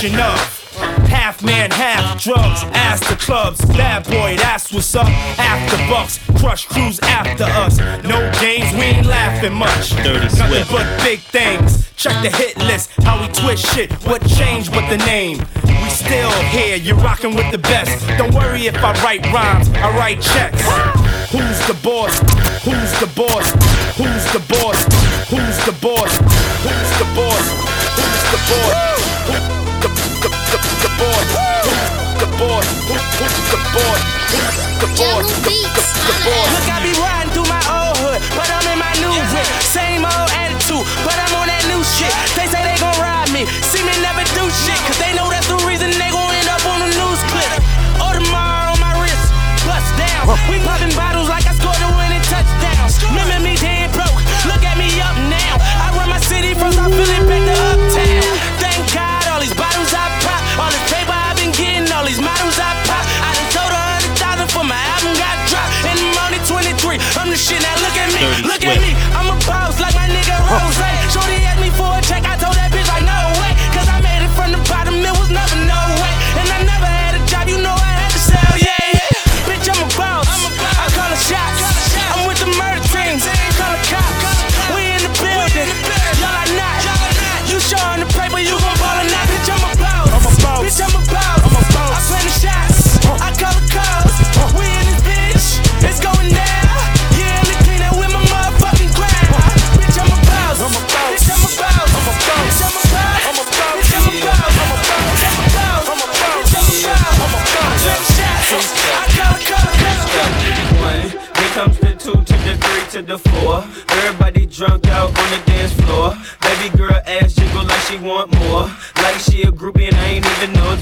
Definition 0.00 0.20
of 0.20 1.08
half 1.08 1.42
man, 1.42 1.70
half 1.70 2.22
drugs. 2.22 2.62
Ask 2.72 3.08
the 3.08 3.16
clubs, 3.16 3.64
bad 3.76 4.04
boy, 4.04 4.36
that's 4.36 4.72
what's 4.72 4.94
up. 4.94 5.06
After 5.38 5.76
bucks, 5.92 6.18
crush 6.40 6.66
crews 6.66 6.98
after 7.00 7.44
us. 7.44 7.78
No 8.04 8.18
games, 8.40 8.72
we 8.72 8.96
ain't 8.96 9.06
laughing 9.06 9.52
much. 9.52 9.90
Dirty 10.02 10.24
Nothing 10.38 10.64
Swift. 10.64 10.70
but 10.70 11.02
big 11.02 11.20
things. 11.20 11.90
Check 11.96 12.22
the 12.22 12.30
hit 12.34 12.56
list, 12.58 12.90
how 13.02 13.20
we 13.20 13.28
twist 13.32 13.66
shit. 13.74 13.92
What 14.06 14.26
changed 14.26 14.72
but 14.72 14.88
the 14.88 14.96
name? 15.04 15.38
We 15.64 15.90
still 15.90 16.30
here, 16.48 16.76
you're 16.76 16.96
rocking 16.96 17.34
with 17.34 17.50
the 17.50 17.58
best. 17.58 18.06
Don't 18.16 18.34
worry 18.34 18.66
if 18.66 18.76
I 18.76 18.92
write 19.04 19.24
rhymes, 19.32 19.68
I 19.70 19.94
write 19.96 20.22
checks. 20.22 20.62
Who's 21.30 21.60
the 21.66 21.76
boss? 21.82 22.18
Who's 22.64 22.92
the 23.00 23.10
boss? 23.14 23.52
Who's 24.00 24.24
the 24.32 24.40
boss? 24.48 24.80
Who's 25.28 25.58
the 25.66 25.76
boss? 25.80 26.16
Who's 26.64 26.90
the 26.98 27.08
boss? 27.14 27.44
Who's 27.96 28.24
the 28.32 28.40
boss? 28.48 28.99
Who, 31.00 31.08
the, 31.08 31.40
the, 32.20 32.20
the, 32.20 32.28
the 32.28 32.28
boss? 32.36 32.68
The 32.84 33.00
boss? 33.16 33.32
The 33.48 33.58
boss? 33.72 34.00
The 34.84 34.88
boss? 35.00 35.24
The, 35.32 35.48
the, 35.48 35.80
the 35.80 36.14
boss? 36.28 36.48
Look, 36.52 36.68
I 36.68 36.76
be 36.84 36.92
riding 37.00 37.32
through 37.32 37.48
my 37.48 37.62
old 37.72 37.96
hood, 38.04 38.20
but 38.36 38.52
I'm 38.52 38.68
in 38.68 38.76
my 38.76 38.92
new 39.00 39.08
whip. 39.32 39.48
Same 39.64 40.04
old 40.04 40.28
attitude, 40.36 40.84
but 41.00 41.16
I'm 41.16 41.32
on 41.40 41.48
that 41.48 41.64
new 41.72 41.80
shit. 41.88 42.12
They 42.36 42.44
say 42.52 42.60
they 42.68 42.76
gon' 42.76 42.92
ride 43.00 43.32
me, 43.32 43.48
see 43.64 43.80
me 43.80 43.96
never 44.04 44.20
do 44.36 44.44
shit, 44.52 44.76
cause 44.84 45.00
they 45.00 45.16
know 45.16 45.32
that's 45.32 45.48
the 45.48 45.56
reason 45.64 45.88
they 45.96 46.12
gon' 46.12 46.36
end 46.36 46.52
up 46.52 46.60
on 46.68 46.84
the 46.84 46.92
news 46.92 47.20
clip. 47.32 47.48
Audemars 47.96 48.76
on 48.76 48.78
my 48.84 48.92
wrist, 49.00 49.32
bust 49.64 49.88
down. 49.96 50.28
We 50.52 50.60
popping 50.68 50.92
bottles 50.92 51.32
like 51.32 51.48
I 51.48 51.56
scored 51.56 51.80
a 51.80 51.88
winning 51.96 52.20
touchdown. 52.28 52.92
Remember 53.08 53.40
me 53.40 53.56
Look 68.20 68.64
at. 68.66 68.79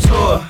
Tour. 0.07 0.45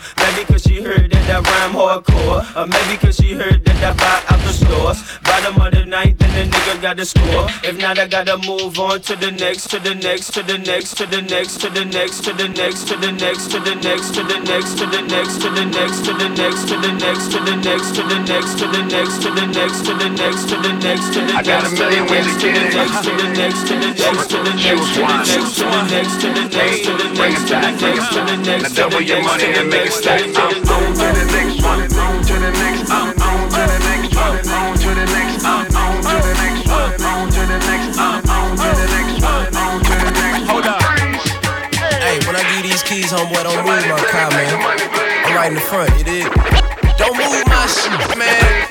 Hardcore. 2.03 2.57
Or 2.57 2.67
maybe 2.67 2.97
cause 2.99 3.17
she 3.17 3.35
heard 3.35 3.65
that 3.65 3.85
I 3.85 3.93
buy 3.95 4.35
out 4.35 4.41
the 4.45 4.53
stores. 4.53 5.03
Bottom 5.23 5.61
of 5.61 5.73
the 5.73 5.85
ninth, 5.85 6.19
then 6.19 6.51
the 6.51 6.57
nigga 6.57 6.83
got 6.83 6.97
to 6.97 7.05
score. 7.05 7.47
If 7.63 7.79
not, 7.79 7.99
I 7.99 8.07
gotta 8.07 8.39
move 8.39 8.79
on 8.79 9.01
to 9.03 9.17
the 9.17 9.31
next, 9.31 9.71
to 9.71 9.79
the 9.79 9.95
next, 9.95 10.33
to 10.35 10.43
the 10.43 10.59
next, 10.59 10.97
to 10.99 11.07
the 11.07 11.23
next, 11.23 11.61
to 11.61 11.71
the 11.71 11.85
next, 11.85 12.25
to 12.25 12.33
the 12.33 12.49
next, 12.49 12.87
to 12.89 12.97
the 12.97 13.11
next, 13.11 13.49
to 13.49 13.61
the 13.61 13.75
next, 13.75 14.13
to 14.15 14.23
the 14.23 14.41
next, 14.45 14.69
to 14.69 14.79
the 14.79 15.19
next, 15.19 15.41
to 15.41 15.49
the 15.49 15.75
next, 15.75 16.05
to 16.05 16.15
the 16.15 16.29
next, 16.29 16.59
to 16.59 16.85
the 16.85 16.89
next, 16.89 17.25
to 17.25 17.39
the 17.39 17.59
next, 17.59 17.89
to 17.89 17.99
the 17.99 18.19
next, 18.19 18.55
to 18.55 18.67
the 18.67 18.79
next, 18.79 19.19
to 19.19 19.29
the 19.29 19.49
next, 19.49 19.85
to 19.85 19.95
the 19.95 20.09
next, 20.09 20.49
to 20.49 20.57
the 20.57 20.73
next, 20.79 21.15
to 21.15 21.21
the 21.21 21.35
I 21.35 21.43
got 21.43 21.67
a 21.67 21.71
million 21.71 22.07
ways 22.07 22.27
to 22.39 22.49
get 22.53 22.67
it. 22.67 22.79
to 22.79 23.11
the 23.11 23.29
next, 23.35 23.63
to 23.69 23.75
the 23.75 23.91
next, 23.91 24.29
to 24.29 24.39
the 24.39 24.55
next, 24.55 24.79
to 24.79 24.99
the 24.99 25.09
next, 25.09 25.25
to 25.59 25.65
the 25.73 25.83
next, 25.89 26.19
to 26.19 26.29
the 26.29 26.45
next, 26.47 26.83
to 26.85 26.93
the 26.95 27.09
next, 27.19 27.49
to 27.49 27.55
the 27.55 27.77
next, 27.79 28.09
to 28.13 28.21
the 28.25 28.37
next, 28.37 28.63
Now 28.63 28.89
double 28.89 29.01
your 29.03 29.23
money 29.23 29.45
and 29.45 29.69
make 29.71 29.87
it 29.87 29.93
stack. 29.93 30.23
I'm 30.37 30.63
on 30.69 30.95
to 30.95 30.99
the 30.99 31.13
next 31.13 31.18
one, 31.39 31.87
on 31.87 32.23
to 32.23 32.35
the 32.35 32.51
next, 32.51 32.91
I'm 32.91 33.15
on 33.15 33.49
to 33.49 33.63
the 33.63 33.79
next 33.87 34.15
one, 34.17 34.43
on 34.49 34.75
to 34.75 34.91
the 34.91 35.07
next, 35.07 35.45
I'm 35.45 35.71
on 35.71 36.03
to 36.03 36.15
the 36.19 36.35
next 36.35 36.67
one, 36.67 36.99
on 36.99 37.31
to 37.31 37.43
the 37.47 37.59
next, 37.63 37.99
I'm 37.99 38.27
on 38.27 38.57
to 38.59 38.69
the 38.75 38.87
next 38.91 39.23
one, 39.23 39.47
on 39.55 39.79
to 39.79 39.95
the 40.03 40.11
next. 40.19 40.51
Hold 40.51 40.67
up. 40.67 40.83
Hey, 42.03 42.19
when 42.27 42.35
I 42.35 42.43
give 42.55 42.63
these 42.67 42.83
keys, 42.83 43.13
homeboy, 43.13 43.43
don't 43.45 43.63
move 43.63 43.87
my 43.87 44.03
car, 44.11 44.31
man. 44.31 44.51
I'm 45.27 45.35
right 45.37 45.49
in 45.49 45.55
the 45.55 45.61
front, 45.61 45.97
you 45.99 46.05
dig? 46.05 46.27
Don't 46.99 47.17
move 47.17 47.47
my 47.47 47.67
shit, 47.71 48.19
man. 48.19 48.67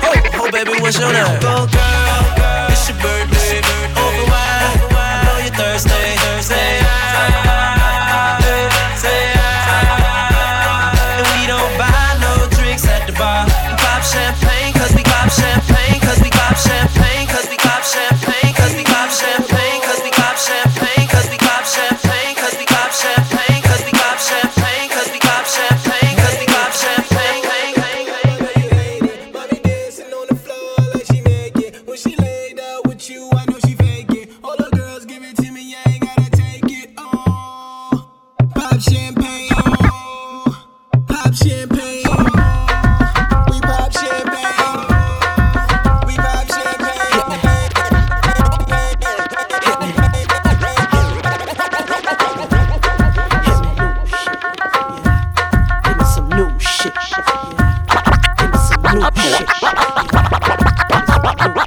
Oh, 0.00 0.46
oh, 0.46 0.50
baby, 0.50 0.80
what's 0.80 0.98
your 0.98 1.12
name? 1.12 1.40
Go, 1.40 1.66
girl, 1.68 2.35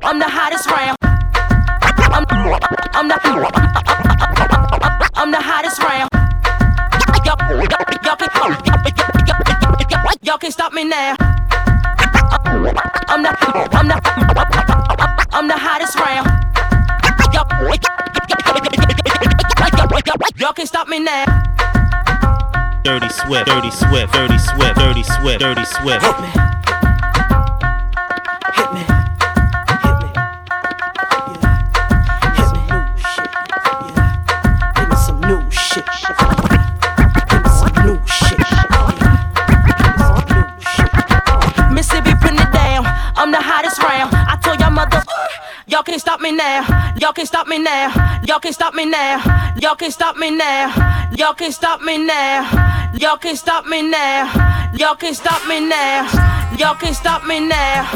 I'm 0.01 0.17
the 0.17 0.29
hottest 0.29 0.69
round. 0.71 0.97
I'm, 2.13 2.25
I'm 2.93 3.07
the 3.09 3.15
I'm 5.15 5.31
the 5.31 5.41
hottest 5.41 5.83
round. 5.83 6.09
Y'all, 7.25 7.37
y'all, 10.23 10.37
can, 10.37 10.41
y'all 10.41 10.51
stop 10.51 10.71
me 10.71 10.85
now. 10.85 11.15
I'm 13.09 13.23
the 13.23 13.29
I'm 13.73 13.87
the 13.87 13.99
I'm 15.31 15.47
the 15.49 15.57
hottest 15.57 15.99
round. 15.99 16.27
Y'all, 17.33 17.45
y'all 20.37 20.53
can 20.53 20.65
stop 20.65 20.87
me 20.87 20.99
now. 20.99 21.38
Dirty 23.09 23.17
Dirty 23.17 23.21
Swift, 23.25 23.45
Dirty 23.47 23.71
Swift, 23.71 24.13
Dirty 24.13 24.37
Swift, 24.37 24.77
Dirty 24.77 25.03
Swift, 25.03 25.39
Dirty 25.39 25.65
Swift. 25.65 26.05
Give 26.05 26.19
me 26.21 26.29
Hit 28.53 28.69
me, 28.71 28.81
hit 34.77 34.89
me 34.89 34.95
some 34.95 35.19
new 35.21 35.41
shit. 35.49 35.85
Give 37.25 37.41
me 37.41 37.49
some 37.49 37.73
new 37.81 37.97
shit. 38.05 38.37
In 38.37 38.45
some 39.89 40.25
new 40.37 40.49
shit. 40.61 40.91
Mississippi, 41.71 42.13
putting 42.21 42.37
it 42.37 42.51
down. 42.53 42.85
I'm 43.15 43.31
the 43.31 43.41
hottest 43.41 43.81
round. 43.81 44.13
I 44.13 44.37
told 44.39 44.59
y'all 44.59 44.69
mother. 44.69 44.97
Uh, 44.97 45.27
y'all 45.65 45.81
can't 45.81 45.99
stop 45.99 46.21
me 46.21 46.31
now. 46.31 46.93
Y'all 47.01 47.13
can't 47.13 47.27
stop 47.27 47.47
me 47.47 47.57
now. 47.57 48.21
Y'all 48.23 48.39
can't 48.39 48.53
stop 48.53 48.75
me 48.75 48.85
now. 48.85 49.55
Y'all 49.59 49.75
can't 49.75 49.93
stop 49.93 50.15
me 50.15 50.29
now. 50.29 51.09
Y'all 51.17 51.33
can't 51.33 51.55
stop 51.55 51.81
me 51.81 51.97
now. 51.97 52.68
Y'all 52.99 53.15
can't 53.15 53.37
stop 53.37 53.65
me 53.65 53.81
now. 53.81 54.27
Y'all 54.75 54.93
can't 54.93 55.15
stop 55.15 55.47
me 55.47 55.61
now. 55.61 56.03
Y'all 56.57 56.75
can't 56.75 56.93
stop 56.93 57.25
me 57.25 57.39
now. 57.39 57.87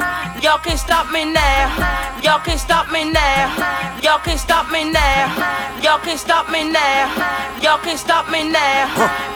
Y'all 0.42 0.58
can't 0.60 0.80
stop 0.80 1.12
me 1.12 1.26
now. 1.26 2.22
Y'all 2.24 2.40
can't 2.40 2.58
stop 2.58 2.90
me 2.90 3.12
now. 3.12 4.00
Y'all 4.02 4.20
can't 4.20 4.40
stop 4.40 4.72
me 4.72 4.90
now. 4.90 5.60
Y'all 5.84 6.00
can't 6.00 6.18
stop 6.18 6.50
me 6.50 6.72
now. 6.72 7.12
Y'all 7.62 7.80
can't 7.80 8.00
stop 8.00 8.32
me 8.32 8.50
now. 8.50 8.88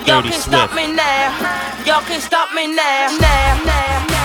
Y'all 0.08 0.24
can't 0.24 0.42
stop 0.42 0.74
me 0.74 0.88
now. 0.96 1.84
Y'all 1.86 2.02
can't 2.04 2.24
stop 2.24 2.54
me 2.54 2.74
now. 2.74 3.18
Now, 3.20 3.64
now, 3.66 4.06
now. 4.08 4.17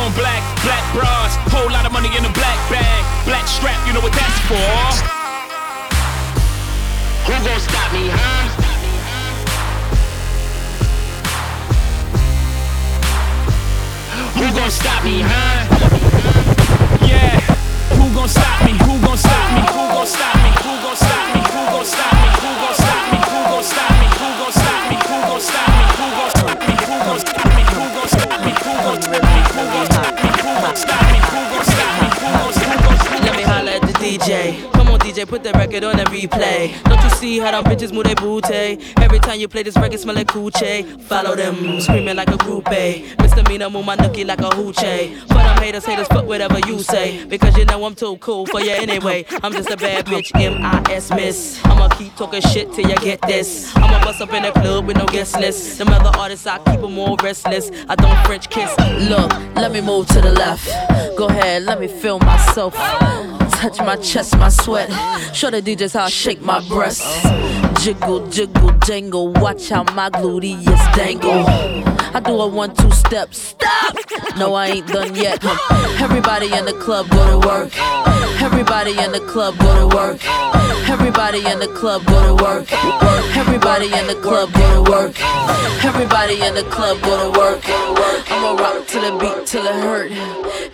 On 0.00 0.12
black, 0.14 0.42
black 0.64 0.84
bras. 0.94 1.36
Whole 1.52 1.70
lot 1.70 1.84
of 1.84 1.92
money 1.92 2.08
in 2.16 2.24
a 2.24 2.32
black 2.32 2.58
bag, 2.72 3.04
black 3.24 3.46
strap, 3.46 3.76
you 3.86 3.92
know 3.92 4.00
what 4.00 4.12
that's 4.12 4.40
for. 4.48 4.72
Who 7.28 7.36
gon' 7.44 7.60
stop 7.60 7.92
me, 7.92 8.08
huh? 8.08 8.44
Who 14.40 14.46
gon' 14.56 14.70
stop 14.70 15.04
me, 15.04 15.20
huh? 15.20 15.68
Yeah, 17.04 17.40
who 17.96 18.14
gon' 18.14 18.28
stop 18.28 18.64
me? 18.64 18.72
Who 18.72 18.98
gon' 19.04 19.18
stop 19.18 19.52
me? 19.54 19.60
Who 19.68 19.84
gon' 19.94 20.06
stop 20.06 20.36
me? 20.42 20.50
Who 20.64 20.72
gon' 20.82 20.96
stop 20.96 21.26
me? 21.34 21.40
Who 21.52 21.62
gon' 21.76 21.84
stop 21.84 22.24
me? 22.24 22.29
DJ. 34.10 34.69
DJ, 35.10 35.26
put 35.26 35.42
that 35.42 35.56
record 35.56 35.82
on 35.82 35.98
and 35.98 36.08
replay. 36.10 36.80
Don't 36.84 37.02
you 37.02 37.10
see 37.10 37.38
how 37.40 37.50
them 37.50 37.64
bitches 37.64 37.92
move 37.92 38.04
their 38.04 38.14
booty? 38.14 38.78
Every 38.98 39.18
time 39.18 39.40
you 39.40 39.48
play 39.48 39.64
this 39.64 39.76
record, 39.76 39.98
smell 39.98 40.14
like 40.14 40.28
coochie. 40.28 41.02
Follow 41.02 41.34
them, 41.34 41.80
screaming 41.80 42.14
like 42.14 42.28
a 42.28 42.38
groupie. 42.38 43.18
Misdemeanor, 43.18 43.70
move 43.70 43.86
my 43.86 43.96
nookie 43.96 44.24
like 44.24 44.38
a 44.38 44.50
hoochie. 44.50 45.18
For 45.22 45.34
them 45.34 45.58
haters, 45.58 45.84
haters, 45.84 46.06
fuck 46.06 46.26
whatever 46.26 46.60
you 46.60 46.78
say. 46.84 47.24
Because 47.24 47.56
you 47.56 47.64
know 47.64 47.84
I'm 47.84 47.96
too 47.96 48.18
cool 48.18 48.46
for 48.46 48.60
you 48.60 48.70
anyway. 48.70 49.24
I'm 49.42 49.52
just 49.52 49.68
a 49.70 49.76
bad 49.76 50.06
bitch, 50.06 50.30
M-I-S 50.32 51.10
miss. 51.10 51.60
I'ma 51.64 51.88
keep 51.88 52.14
talking 52.14 52.40
shit 52.42 52.72
till 52.72 52.88
you 52.88 52.96
get 52.98 53.20
this. 53.22 53.74
I'ma 53.76 54.04
bust 54.04 54.20
up 54.20 54.32
in 54.32 54.44
the 54.44 54.52
club 54.52 54.86
with 54.86 54.96
no 54.96 55.06
guest 55.06 55.36
list. 55.40 55.78
Them 55.78 55.88
other 55.88 56.16
artists, 56.16 56.46
I 56.46 56.58
keep 56.58 56.80
them 56.80 56.92
more 56.92 57.16
restless. 57.20 57.72
I 57.88 57.96
don't 57.96 58.16
French 58.26 58.48
kiss. 58.48 58.70
Look, 59.08 59.32
let 59.56 59.72
me 59.72 59.80
move 59.80 60.06
to 60.08 60.20
the 60.20 60.30
left. 60.30 60.68
Go 61.18 61.26
ahead, 61.26 61.64
let 61.64 61.80
me 61.80 61.88
feel 61.88 62.20
myself. 62.20 62.76
Touch 63.60 63.78
my 63.80 63.96
chest, 63.96 64.38
my 64.38 64.48
sweat. 64.48 64.88
Show 65.32 65.50
the 65.50 65.62
DJs 65.62 65.94
how 65.94 66.04
I 66.04 66.08
shake 66.08 66.42
my 66.42 66.66
breasts. 66.68 67.22
Jiggle, 67.82 68.28
jiggle, 68.28 68.72
jangle. 68.84 69.32
Watch 69.32 69.68
how 69.68 69.84
my 69.84 70.10
gluteus 70.10 70.94
dangle. 70.94 71.44
I 72.12 72.20
do 72.20 72.32
a 72.40 72.46
one, 72.46 72.74
two 72.74 72.90
step. 72.90 73.32
Stop! 73.32 73.96
No, 74.36 74.54
I 74.54 74.66
ain't 74.68 74.88
done 74.88 75.14
yet. 75.14 75.44
Everybody 76.00 76.52
in 76.52 76.64
the 76.64 76.74
club 76.74 77.08
go 77.10 77.40
to 77.40 77.46
work. 77.46 77.72
Everybody 78.42 78.98
in 78.98 79.12
the 79.12 79.20
club 79.20 79.56
go 79.58 79.88
to 79.88 79.96
work. 79.96 80.69
Everybody 80.90 81.46
in 81.46 81.60
the 81.60 81.68
club 81.68 82.04
go 82.04 82.18
to 82.26 82.42
work. 82.42 82.66
Everybody 83.36 83.86
in 83.86 84.06
the 84.08 84.16
club 84.16 84.52
go 84.52 84.84
to 84.84 84.90
work. 84.90 85.14
Everybody 85.84 86.40
in 86.42 86.54
the 86.54 86.64
club 86.64 87.00
go 87.02 87.14
to 87.22 87.38
work. 87.38 87.62
I'ma 88.30 88.60
rock 88.60 88.86
to 88.88 89.00
the 89.00 89.16
beat 89.20 89.46
till 89.46 89.64
it 89.66 89.74
hurt. 89.74 90.10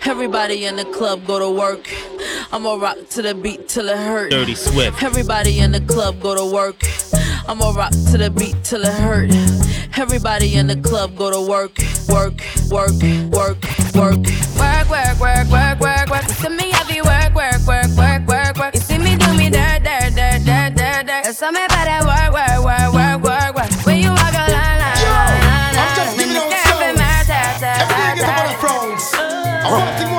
Everybody 0.07 0.65
in 0.65 0.75
the 0.75 0.85
club 0.85 1.25
go 1.27 1.37
to 1.37 1.49
work. 1.51 1.87
I'ma 2.51 2.75
rock 2.75 2.97
to 3.11 3.21
the 3.21 3.35
beat 3.35 3.69
till 3.69 3.89
it 3.89 3.97
hurt. 3.97 4.31
Dirty 4.31 4.55
Swift. 4.55 5.03
Everybody 5.03 5.59
in 5.59 5.71
the 5.71 5.81
club 5.81 6.19
go 6.19 6.35
to 6.35 6.45
work. 6.51 6.81
I'ma 7.47 7.71
rock 7.71 7.91
to 8.11 8.17
the 8.17 8.31
beat 8.31 8.55
till 8.63 8.81
it 8.83 8.93
hurt. 8.93 9.31
Everybody 9.97 10.55
in 10.55 10.67
the 10.67 10.77
club 10.77 11.15
go 11.15 11.31
to 11.31 11.41
work, 11.41 11.77
work, 12.09 12.41
work, 12.69 12.91
work, 13.31 13.57
work. 13.95 14.25
Work, 14.57 14.89
work, 14.89 15.19
work, 15.19 15.49
work, 15.49 15.79
work, 15.79 16.09
work. 16.09 16.23
You 16.27 16.33
see 16.35 16.49
me 16.49 16.71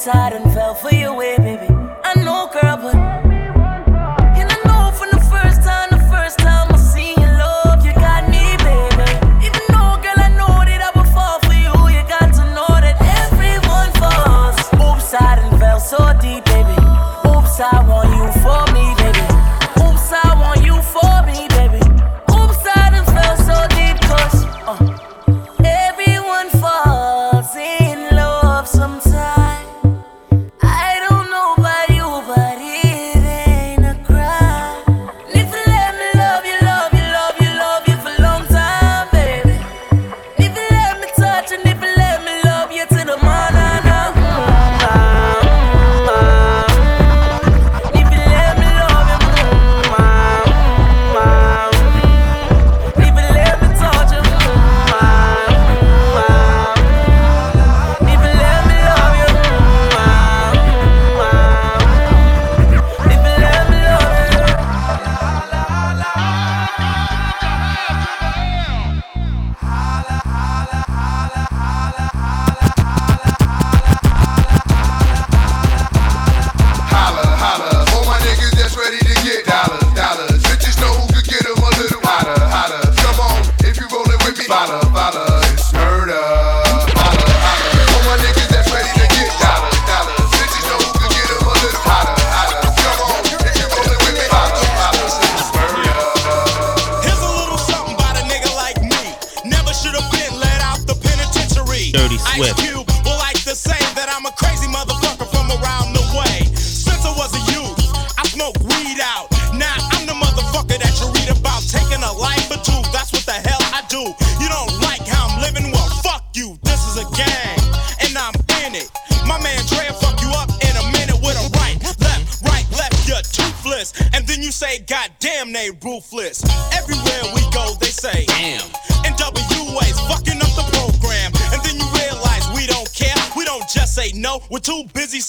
sudden 0.00 0.49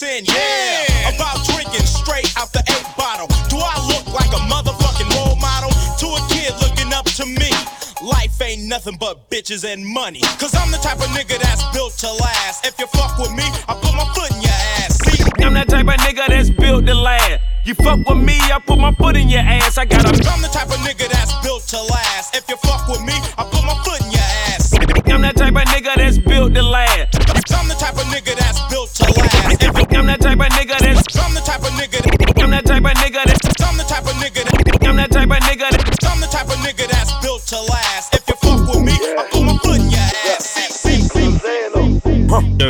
busy 0.01 0.25
saying 0.25 0.25
yeah, 0.25 1.15
about 1.15 1.45
drinking 1.45 1.85
straight 1.85 2.31
out 2.37 2.51
the 2.51 2.63
eight 2.69 2.87
bottle. 2.97 3.27
Do 3.49 3.57
I 3.57 3.77
look 3.87 4.05
like 4.13 4.31
a 4.33 4.41
motherfucking 4.49 5.09
role 5.15 5.35
model 5.37 5.69
to 5.69 6.07
a 6.17 6.21
kid 6.29 6.53
looking 6.61 6.93
up 6.93 7.05
to 7.17 7.25
me? 7.25 7.49
Life 8.01 8.41
ain't 8.41 8.67
nothing 8.67 8.97
but 8.99 9.29
bitches 9.29 9.63
and 9.63 9.85
money. 9.85 10.21
Cause 10.39 10.55
I'm 10.55 10.71
the 10.71 10.77
type 10.77 10.97
of 10.97 11.09
nigga 11.13 11.39
that's 11.39 11.63
built 11.73 11.93
to 11.99 12.11
last. 12.11 12.65
If 12.65 12.79
you 12.79 12.87
fuck 12.87 13.17
with 13.17 13.31
me, 13.31 13.45
I 13.67 13.77
put 13.79 13.93
my 13.93 14.05
foot 14.13 14.31
in 14.31 14.41
your 14.41 14.57
ass. 14.81 14.97
See? 15.05 15.23
I'm 15.43 15.53
that 15.53 15.69
type 15.69 15.87
of 15.87 15.99
nigga 16.01 16.27
that's 16.27 16.49
built 16.49 16.85
to 16.87 16.95
last. 16.95 17.41
You 17.63 17.75
fuck 17.75 17.99
with 18.09 18.17
me, 18.17 18.37
I 18.41 18.57
put 18.65 18.79
my 18.79 18.93
foot 18.95 19.15
in 19.15 19.29
your 19.29 19.41
ass. 19.41 19.77
I 19.77 19.85
got 19.85 20.01
a. 20.01 20.29
I'm 20.31 20.41
the 20.41 20.47
type 20.47 20.69
of 20.69 20.81
nigga 20.81 21.07
that's 21.11 21.33
built 21.45 21.61
to 21.69 21.81
last. 21.93 22.30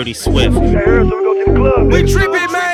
Dirty 0.01 0.15
Swift. 0.15 0.57
We 0.57 0.71
tripping, 2.11 2.51
man. 2.51 2.70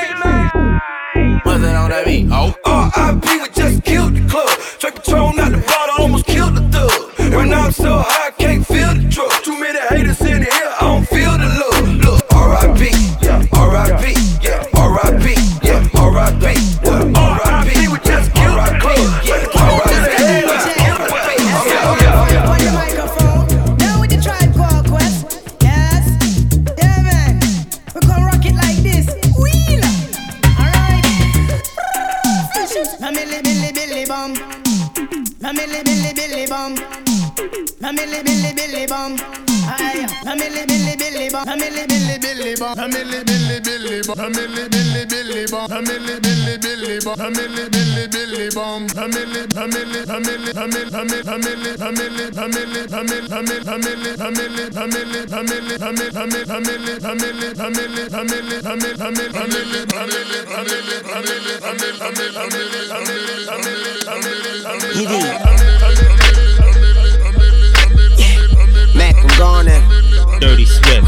Mac, 68.94 69.14
I'm 69.14 69.38
gone 69.38 69.66
now. 69.66 70.38
Dirty 70.40 70.66
Swift. 70.66 71.06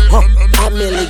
A 0.61 0.70
millionaire, 0.70 1.03
I'm 1.03 1.10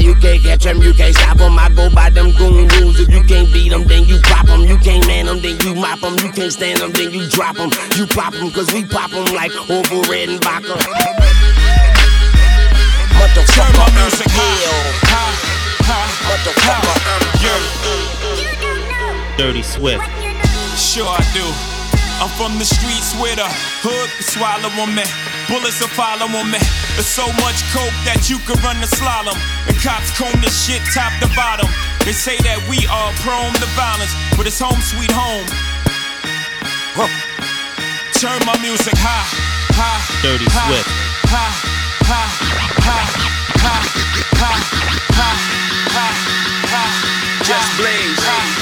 You 0.00 0.14
can't 0.14 0.42
catch 0.42 0.64
them, 0.64 0.80
you 0.80 0.94
can't 0.94 1.14
stop 1.14 1.36
them. 1.38 1.58
I 1.58 1.68
go 1.68 1.90
by 1.90 2.10
them 2.10 2.30
goon 2.32 2.68
rules. 2.68 3.00
If 3.00 3.08
you 3.10 3.22
can't 3.24 3.52
beat 3.52 3.70
them, 3.70 3.84
then 3.84 4.04
you 4.04 4.20
pop 4.22 4.46
them. 4.46 4.62
You 4.62 4.78
can't 4.78 5.06
man 5.06 5.26
them, 5.26 5.40
then 5.40 5.58
you 5.60 5.74
mop 5.74 6.00
them. 6.00 6.16
You 6.18 6.30
can't 6.32 6.52
stand 6.52 6.80
them, 6.80 6.92
then 6.92 7.10
you 7.12 7.28
drop 7.28 7.56
them. 7.56 7.70
You 7.96 8.06
pop 8.06 8.32
them, 8.32 8.50
cause 8.50 8.72
we 8.72 8.84
pop 8.84 9.10
them 9.10 9.26
like 9.34 9.52
over 9.68 10.00
red 10.10 10.28
and 10.28 10.42
vodka. 10.42 10.78
Motherfucker, 13.18 13.74
uh, 13.74 13.84
I'm 13.84 13.94
hell. 14.30 14.98
Motherfucker, 16.28 16.96
uh, 17.04 17.58
I'm 19.22 19.36
Dirty 19.36 19.62
Swift. 19.62 20.04
Sure 20.76 21.06
I 21.06 21.20
do. 21.34 21.77
I'm 22.18 22.28
from 22.34 22.58
the 22.58 22.66
streets 22.66 23.14
where 23.22 23.36
the 23.38 23.46
hood 23.82 24.10
can 24.10 24.26
swallow 24.26 24.70
on 24.82 24.90
me. 24.94 25.06
Bullets 25.46 25.78
will 25.78 25.92
follow 25.94 26.26
on 26.26 26.50
me. 26.50 26.58
There's 26.98 27.06
so 27.06 27.26
much 27.38 27.62
coke 27.70 27.94
that 28.02 28.26
you 28.26 28.42
could 28.42 28.58
run 28.66 28.80
the 28.82 28.90
slalom. 28.90 29.38
The 29.70 29.74
cops 29.78 30.10
comb 30.18 30.34
the 30.42 30.50
shit 30.50 30.82
top 30.90 31.14
to 31.22 31.30
bottom. 31.38 31.70
They 32.02 32.12
say 32.12 32.34
that 32.42 32.58
we 32.66 32.82
are 32.90 33.10
prone 33.22 33.54
to 33.62 33.68
violence, 33.78 34.10
but 34.34 34.46
it's 34.50 34.58
home 34.58 34.80
sweet 34.82 35.14
home. 35.14 35.46
Turn 38.18 38.42
my 38.42 38.58
music 38.58 38.98
high, 38.98 39.22
high, 39.78 40.02
Dirty 40.26 40.42
high, 40.50 40.74
Swift. 40.74 40.90
high, 41.30 41.54
high, 42.02 42.30
high, 42.82 43.06
high, 43.62 43.86
high, 44.34 44.58
high, 45.14 45.38
high, 45.94 46.14
high. 46.66 47.44
Just 47.46 47.70
blaze. 47.78 48.18
Bauer. 48.26 48.57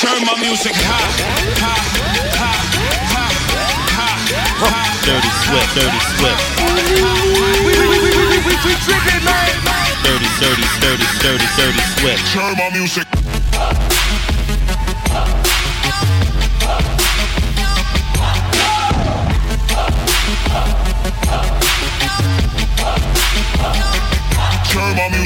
Turn 0.00 0.26
my 0.26 0.34
music 0.40 0.74
high, 0.74 1.06
high, 1.62 1.86
high, 2.34 2.66
high, 3.14 3.30
high, 3.94 4.18
high. 4.58 4.90
Dirty 5.06 5.30
Swift. 5.38 5.70
Dirty 5.78 6.00
Swift. 6.18 6.42
Dirty, 10.02 10.28
dirty, 10.40 10.66
dirty, 10.80 11.06
dirty, 11.22 11.46
dirty 11.56 11.82
Swift. 11.94 12.22
Turn 12.32 12.54
my 12.58 12.70
music. 12.74 13.19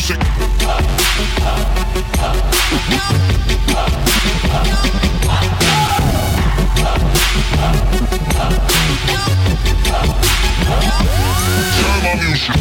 Music. 0.06 0.20
Turn 11.80 12.02
my 12.02 12.14
music. 12.20 12.60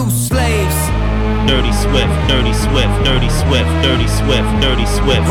slaves. 0.09 0.75
Dirty 1.47 1.73
Swift, 1.73 2.13
Dirty 2.27 2.53
Swift, 2.53 2.93
Dirty 3.05 3.29
Swift, 3.29 3.69
Dirty 3.83 4.07
Swift, 4.07 4.47
Dirty 4.61 4.85
Swift. 4.85 5.27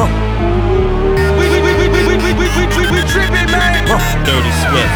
We, 1.39 1.49
we, 1.49 1.59
we, 1.61 1.73
we, 1.75 1.89
we, 1.89 2.03
we, 2.07 2.17
we, 2.17 2.33
we, 2.35 2.47
we, 2.77 2.85
we 2.93 3.01
tripping, 3.09 3.51
man. 3.51 3.87
Dirty 4.25 4.53
Swift. 4.69 4.95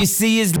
You 0.00 0.06
see, 0.06 0.40
it's 0.40 0.52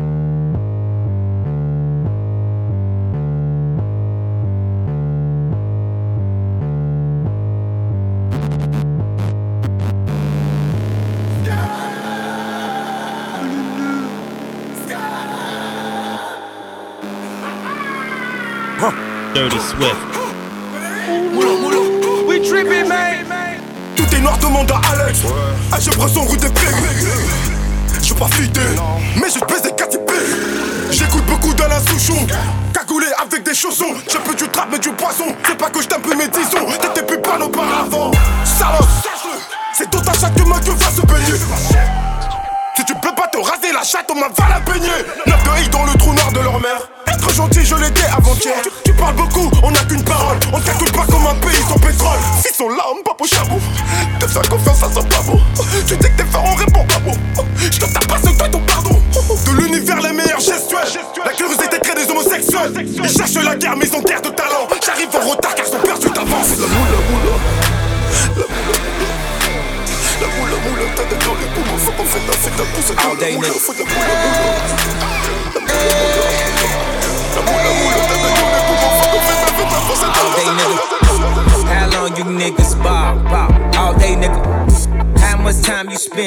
Dirty 19.34 19.58
Swift. 19.58 19.96
We 22.28 22.38
tripping, 22.48 22.86
man. 22.86 23.26
Tout 23.96 24.06
est 24.14 24.20
noir, 24.20 24.38
demande 24.38 24.70
à 24.70 24.80
Alex. 24.92 25.22
Ah, 25.72 25.78
je 25.80 25.90
prends 25.90 26.06
son 26.06 26.20
route 26.22 26.38
des 26.38 26.46
Je 27.98 28.04
suis 28.04 28.14
pas 28.14 28.28
fidé, 28.28 28.60
mais 29.16 29.28
je 29.28 29.40
baisse 29.44 29.62
des 29.62 29.72
KTP. 29.72 30.12
J'écoute 30.92 31.26
beaucoup 31.26 31.52
d'Alain 31.54 31.80
Souchon. 31.80 32.24
Cagoulé 32.72 33.08
avec 33.20 33.42
des 33.42 33.54
chaussons. 33.54 33.94
Je 34.08 34.18
peux 34.18 34.36
du 34.36 34.48
trap, 34.50 34.68
mais 34.70 34.78
du 34.78 34.90
poisson. 34.90 35.24
C'est 35.44 35.58
pas 35.58 35.68
que 35.68 35.82
je 35.82 35.88
t'aime 35.88 36.02
plus, 36.02 36.16
mais 36.16 36.28
disons. 36.28 36.66
T'étais 36.80 37.04
plus 37.04 37.20
pas 37.20 37.36
auparavant. 37.44 38.12
Salope, 38.44 38.86
c'est 39.72 39.90
tout 39.90 40.08
à 40.08 40.12
chaque 40.12 40.38
humain 40.38 40.60
que 40.60 40.70
va 40.70 40.90
se 40.92 41.00
baigner. 41.04 41.40
Si 42.76 42.84
tu 42.84 42.94
peux 42.94 43.14
pas 43.16 43.26
te 43.26 43.38
raser 43.38 43.72
la 43.72 43.82
chatte, 43.82 44.08
on 44.12 44.14
m'a 44.14 44.28
va 44.28 44.48
la 44.48 44.60
baigner. 44.60 44.90
Neuf 45.26 45.42
de 45.42 45.60
haie 45.60 45.68
dans 45.70 45.84
le 45.86 45.98
trou 45.98 46.12
noir 46.12 46.30
de 46.30 46.38
leur 46.38 46.60
mère. 46.60 46.93
Être 47.24 47.34
gentil, 47.34 47.64
je 47.64 47.74
l'étais 47.76 48.04
avant-hier. 48.16 48.52
Tu, 48.62 48.70
tu 48.84 48.92
parles 48.92 49.16
beaucoup, 49.16 49.50
on 49.62 49.70
n'a 49.70 49.80
qu'une 49.84 50.04
parole. 50.04 50.23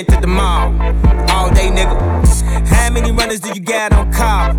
Spent 0.03 0.15
at 0.15 0.21
the 0.21 0.27
mall? 0.27 0.69
All 1.31 1.49
day, 1.53 1.69
nigga. 1.69 1.95
How 2.67 2.91
many 2.91 3.11
runners 3.11 3.39
do 3.39 3.49
you 3.53 3.61
got 3.61 3.93
on 3.93 4.11
call? 4.13 4.53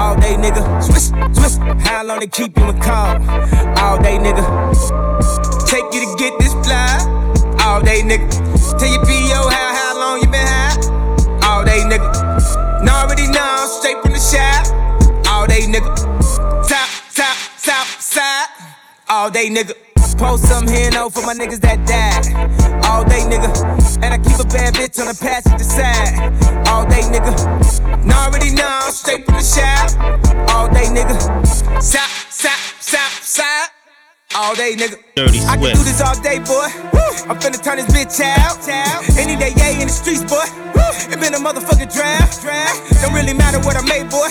All 0.00 0.16
day, 0.16 0.36
nigga. 0.36 0.62
Swish, 0.82 1.08
swish. 1.36 1.56
How 1.84 2.04
long 2.04 2.20
they 2.20 2.26
keep 2.26 2.56
you 2.56 2.64
in 2.64 2.80
call? 2.80 3.16
All 3.78 3.98
day, 4.00 4.16
nigga. 4.18 4.44
Take 5.66 5.84
you 5.92 6.00
to 6.06 6.16
get 6.16 6.38
this 6.38 6.52
fly? 6.64 6.96
All 7.60 7.82
day, 7.82 8.00
nigga. 8.02 8.26
Tell 8.78 8.88
your 8.88 9.04
PO 9.04 9.48
how, 9.48 9.68
how 9.80 9.98
long 9.98 10.20
you 10.22 10.28
been 10.28 10.46
high? 10.46 10.76
All 11.46 11.64
day, 11.64 11.80
nigga. 11.80 12.08
Now 12.84 13.04
already 13.04 13.28
know, 13.28 13.66
straight 13.80 14.00
from 14.02 14.12
the 14.12 14.20
shop. 14.20 14.66
All 15.26 15.46
day, 15.46 15.62
nigga. 15.62 15.94
Top, 16.68 16.88
top, 17.14 17.36
top, 17.62 17.86
side. 18.00 18.46
All 19.08 19.30
day, 19.30 19.48
nigga. 19.50 19.74
Post 20.20 20.52
some 20.52 20.68
here 20.68 20.90
no 20.90 21.08
for 21.08 21.24
my 21.24 21.32
niggas 21.32 21.64
that 21.64 21.80
died. 21.88 22.28
All 22.84 23.08
day, 23.08 23.24
nigga. 23.24 23.48
And 24.04 24.12
I 24.12 24.18
keep 24.20 24.36
a 24.36 24.44
bad 24.44 24.76
bitch 24.76 25.00
on 25.00 25.08
the 25.08 25.16
passenger 25.16 25.64
side. 25.64 26.12
All 26.68 26.84
day, 26.84 27.00
nigga. 27.08 27.32
Now 28.04 28.28
already 28.28 28.52
know, 28.52 28.84
straight 28.92 29.24
from 29.24 29.40
the 29.40 29.46
shop. 29.48 29.96
All 30.52 30.68
day, 30.68 30.92
nigga. 30.92 31.16
Side, 31.80 32.04
side, 32.28 32.52
side, 32.84 33.16
side. 33.24 33.68
All 34.36 34.54
day, 34.54 34.76
nigga. 34.76 35.00
Dirty 35.16 35.40
I 35.48 35.56
can 35.56 35.72
do 35.72 35.82
this 35.88 36.02
all 36.04 36.20
day, 36.20 36.36
boy. 36.38 36.68
I'm 37.24 37.40
finna 37.40 37.56
turn 37.56 37.80
this 37.80 37.88
bitch 37.88 38.20
out. 38.20 38.60
Any 39.16 39.40
day, 39.40 39.54
yeah, 39.56 39.80
in 39.80 39.88
the 39.88 39.94
streets, 39.94 40.20
boy. 40.20 40.44
It 41.08 41.16
been 41.16 41.32
a 41.32 41.40
motherfucking 41.40 41.96
draft. 41.96 42.44
Don't 43.00 43.14
really 43.14 43.32
matter 43.32 43.58
what 43.64 43.72
I 43.74 43.80
made, 43.88 44.10
boy. 44.12 44.28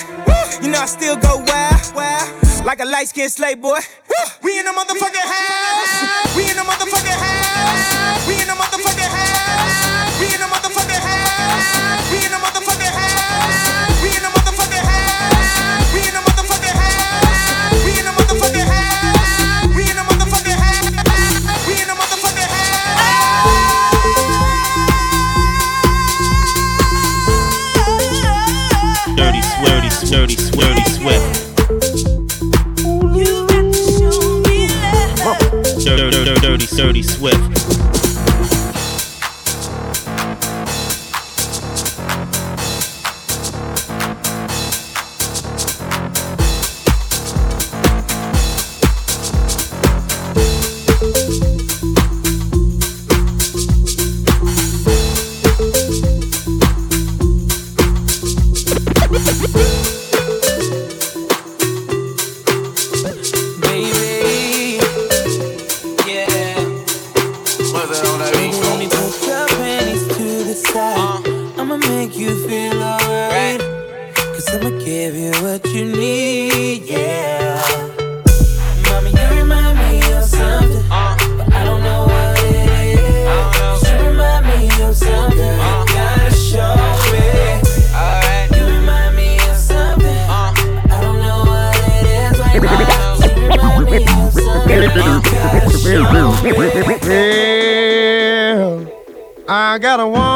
You 0.61 0.69
know 0.69 0.81
I 0.81 0.85
still 0.85 1.17
go 1.17 1.41
wild, 1.49 1.81
wild. 1.97 2.48
Like 2.65 2.81
a 2.81 2.85
light 2.85 3.07
skinned 3.07 3.31
slave, 3.31 3.61
boy. 3.61 3.79
We 4.43 4.59
in 4.59 4.65
the 4.65 4.71
motherfucking 4.71 5.25
house. 5.25 6.35
We 6.35 6.43
in 6.49 6.55
the 6.55 6.63
motherfucking 6.63 7.19
house. 7.19 8.27
We 8.27 8.33
in 8.41 8.47
the 8.47 8.53
motherfucking 8.53 9.09
house. 9.09 10.19
We 10.19 10.25
in 10.33 10.39
the 10.39 10.47
motherfucking 10.47 11.01
house. 11.01 12.11
We 12.11 12.17
in 12.25 12.31
the 12.31 12.38
Dirty, 36.29 36.41
dirty, 36.41 36.65
dirty, 36.67 36.77
dirty 36.77 37.01
Swift. 37.01 37.88
I 99.79 99.81
got 99.81 100.01
a 100.01 100.07
woman 100.09 100.28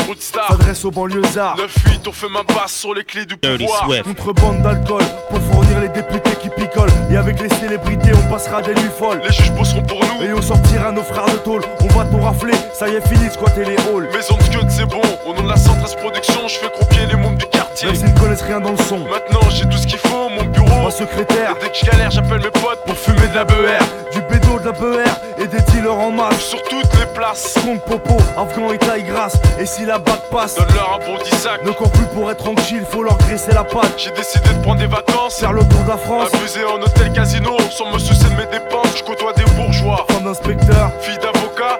Camille 0.00 0.06
Broodstar. 0.06 0.48
S'adresse 0.48 0.84
aux 0.84 0.90
banlieusards. 0.90 1.56
9-8, 1.56 2.08
on 2.08 2.12
fait 2.12 2.28
ma 2.28 2.42
basse 2.42 2.72
sur 2.72 2.94
les 2.94 3.04
clés 3.04 3.26
du 3.26 3.36
Dirty 3.36 3.64
pouvoir. 3.64 3.88
Contrebande 4.04 4.62
d'alcool 4.62 5.02
pour 5.28 5.40
fournir 5.40 5.80
les 5.80 5.88
députés 5.88 6.36
qui 6.40 6.48
picolent. 6.48 6.90
Et 7.10 7.16
avec 7.16 7.40
les 7.40 7.48
célébrités, 7.48 8.12
on 8.14 8.30
passera 8.30 8.62
des 8.62 8.74
nuits 8.74 8.90
folles. 8.98 9.20
Les 9.24 9.32
juges 9.32 9.52
bosseront 9.52 9.82
pour 9.82 10.00
nous. 10.00 10.24
Et 10.24 10.32
on 10.32 10.42
sortira 10.42 10.92
nos 10.92 11.02
frères 11.02 11.26
de 11.26 11.38
tôle. 11.38 11.62
On 11.80 11.98
va 11.98 12.04
tout 12.04 12.20
rafler, 12.20 12.54
ça 12.74 12.88
y 12.88 12.94
est, 12.94 13.08
fini 13.08 13.26
de 13.26 13.32
squatter 13.32 13.64
les 13.64 13.76
halls. 13.76 14.08
Maison 14.12 14.36
de 14.36 14.70
c'est 14.70 14.86
bon. 14.86 15.00
Au 15.26 15.34
nom 15.34 15.42
de 15.42 15.48
la 15.48 15.56
Centrale 15.56 15.96
Production, 16.00 16.48
je 16.48 16.54
fais 16.54 16.70
croquer 16.70 17.06
les 17.06 17.16
mômes 17.16 17.36
du 17.36 17.46
Même 17.84 17.94
s'ils 17.94 18.14
connaissent 18.14 18.42
rien 18.42 18.60
dans 18.60 18.72
le 18.72 18.76
son. 18.76 18.98
Maintenant, 18.98 19.40
j'ai 19.50 19.64
tout 19.64 19.76
ce 19.78 19.86
qu'il 19.86 19.98
faut, 19.98 20.28
mon 20.28 20.44
bureau. 20.44 20.84
Ma 20.84 20.90
secrétaire. 20.90 21.54
Dès 21.60 21.68
que 21.68 21.76
je 21.76 21.86
galère, 21.86 22.10
j'appelle 22.10 22.40
mes 22.40 22.50
potes 22.50 22.80
pour 22.86 22.96
fumer 22.96 23.26
de 23.28 23.34
la 23.34 23.44
BR. 23.44 23.84
Du 24.12 24.20
bédo, 24.22 24.58
de 24.58 24.64
la 24.66 24.72
BR 24.72 25.10
et 25.38 25.46
des 25.46 25.60
dealers 25.72 25.98
en 25.98 26.10
masse. 26.10 26.40
Sur 26.40 26.62
toutes 26.64 26.92
les 26.98 27.06
places. 27.14 27.54
Compte 27.64 27.82
popo, 27.84 28.16
afghan 28.36 28.72
et 28.72 28.78
taille 28.78 29.04
grasse. 29.04 29.36
Et 29.58 29.66
si 29.66 29.86
la 29.86 29.98
bague 29.98 30.20
passe, 30.30 30.56
Donne-leur 30.56 31.00
un 31.00 31.06
bon 31.06 31.18
10 31.22 31.30
sac. 31.30 31.64
ne 31.64 31.70
cours 31.70 31.90
plus 31.90 32.06
pour 32.14 32.30
être 32.30 32.38
tranquille, 32.42 32.84
faut 32.90 33.02
leur 33.02 33.16
graisser 33.18 33.52
la 33.52 33.64
patte. 33.64 33.94
J'ai 33.96 34.10
décidé 34.10 34.48
de 34.50 34.62
prendre 34.62 34.80
des 34.80 34.86
vacances. 34.86 35.38
Faire 35.38 35.52
le 35.52 35.62
tour 35.64 35.82
de 35.84 35.88
la 35.88 35.96
France. 35.96 36.28
Abuser 36.34 36.64
en 36.64 36.82
hôtel 36.82 37.12
casino, 37.12 37.56
sans 37.70 37.92
me 37.92 37.98
soucier 37.98 38.28
de 38.28 38.34
mes 38.36 38.46
dépenses. 38.46 38.96
Je 38.96 39.04
côtoie 39.04 39.32
des 39.34 39.44
bourgeois. 39.52 40.06
Femme 40.10 40.24
d'inspecteur. 40.24 40.90
Fille 41.00 41.18
d'avocat, 41.18 41.78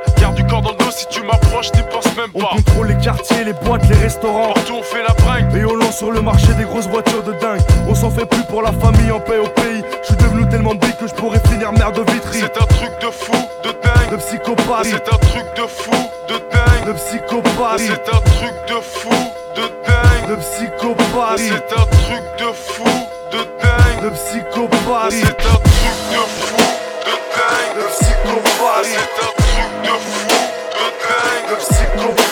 corps 0.51 0.62
dans 0.62 0.70
le 0.72 0.76
dos 0.76 0.90
si 0.90 1.07
tu 1.09 1.22
m'approches, 1.22 1.72
n'y 1.74 1.82
pense 1.82 2.05
même 2.16 2.30
On 2.34 2.40
pas. 2.40 2.51
contrôle 2.57 2.88
les 2.88 2.98
quartiers, 2.98 3.44
les 3.44 3.53
boîtes, 3.53 3.88
les 3.88 3.96
restaurants. 3.96 4.53
Partout 4.53 4.74
on 4.78 4.82
fait 4.82 5.03
la 5.03 5.14
bringue. 5.14 5.55
Et 5.57 5.64
on 5.64 5.76
lance 5.76 5.98
sur 5.98 6.11
le 6.11 6.20
marché 6.20 6.53
des 6.55 6.64
grosses 6.64 6.88
voitures 6.88 7.22
de 7.22 7.32
dingue. 7.34 7.61
On 7.88 7.94
s'en 7.94 8.11
fait 8.11 8.26
plus 8.26 8.42
pour 8.44 8.62
la 8.62 8.72
famille 8.72 9.11
en 9.12 9.20
paix 9.20 9.38
au 9.38 9.48
pays. 9.48 9.82
Je 10.03 10.07
suis 10.09 10.16
devenu 10.16 10.48
tellement 10.48 10.74
big 10.74 10.96
que 10.96 11.07
je 11.07 11.14
pourrais 11.14 11.40
finir 11.48 11.72
mère 11.72 11.92
de 11.92 12.03
Vitry. 12.11 12.40
C'est 12.40 12.61
un 12.61 12.66
truc 12.66 12.90
de 13.01 13.11
fou, 13.11 13.32
de 13.64 13.70
dingue. 13.70 14.11
De 14.11 14.16
psychopathe. 14.16 14.84
C'est 14.84 15.09
un 15.14 15.18
truc 15.18 15.46
de 15.57 15.66
fou, 15.66 15.92
de 16.28 16.34
dingue. 16.34 16.86
De 16.86 16.92
psychopathe. 16.92 17.78
C'est 17.78 18.09
un 18.09 18.20
truc 18.20 18.55
de 18.68 18.80
fou, 18.80 19.11
de 19.57 19.62
dingue. 19.86 20.28
De 20.28 20.36
psychopathe. 20.36 21.38
C'est 21.38 21.72
un 21.78 21.86
truc 21.86 22.24
de 22.38 22.53
fou, 22.53 22.84
de 23.32 23.38
dingue. 23.62 24.03
De 24.03 24.11
psychopathe. 24.11 25.12
C'est 25.12 25.46
un 25.46 25.57
truc 25.57 25.94
de 26.11 26.26
fou, 26.26 26.62
de 27.03 27.14
dingue. 27.30 27.76
De 27.76 27.86
psychopathe. 27.94 28.84
C'est 28.84 28.96
un 28.96 29.32
truc 29.38 29.72
de 29.84 29.90
fou, 29.90 30.39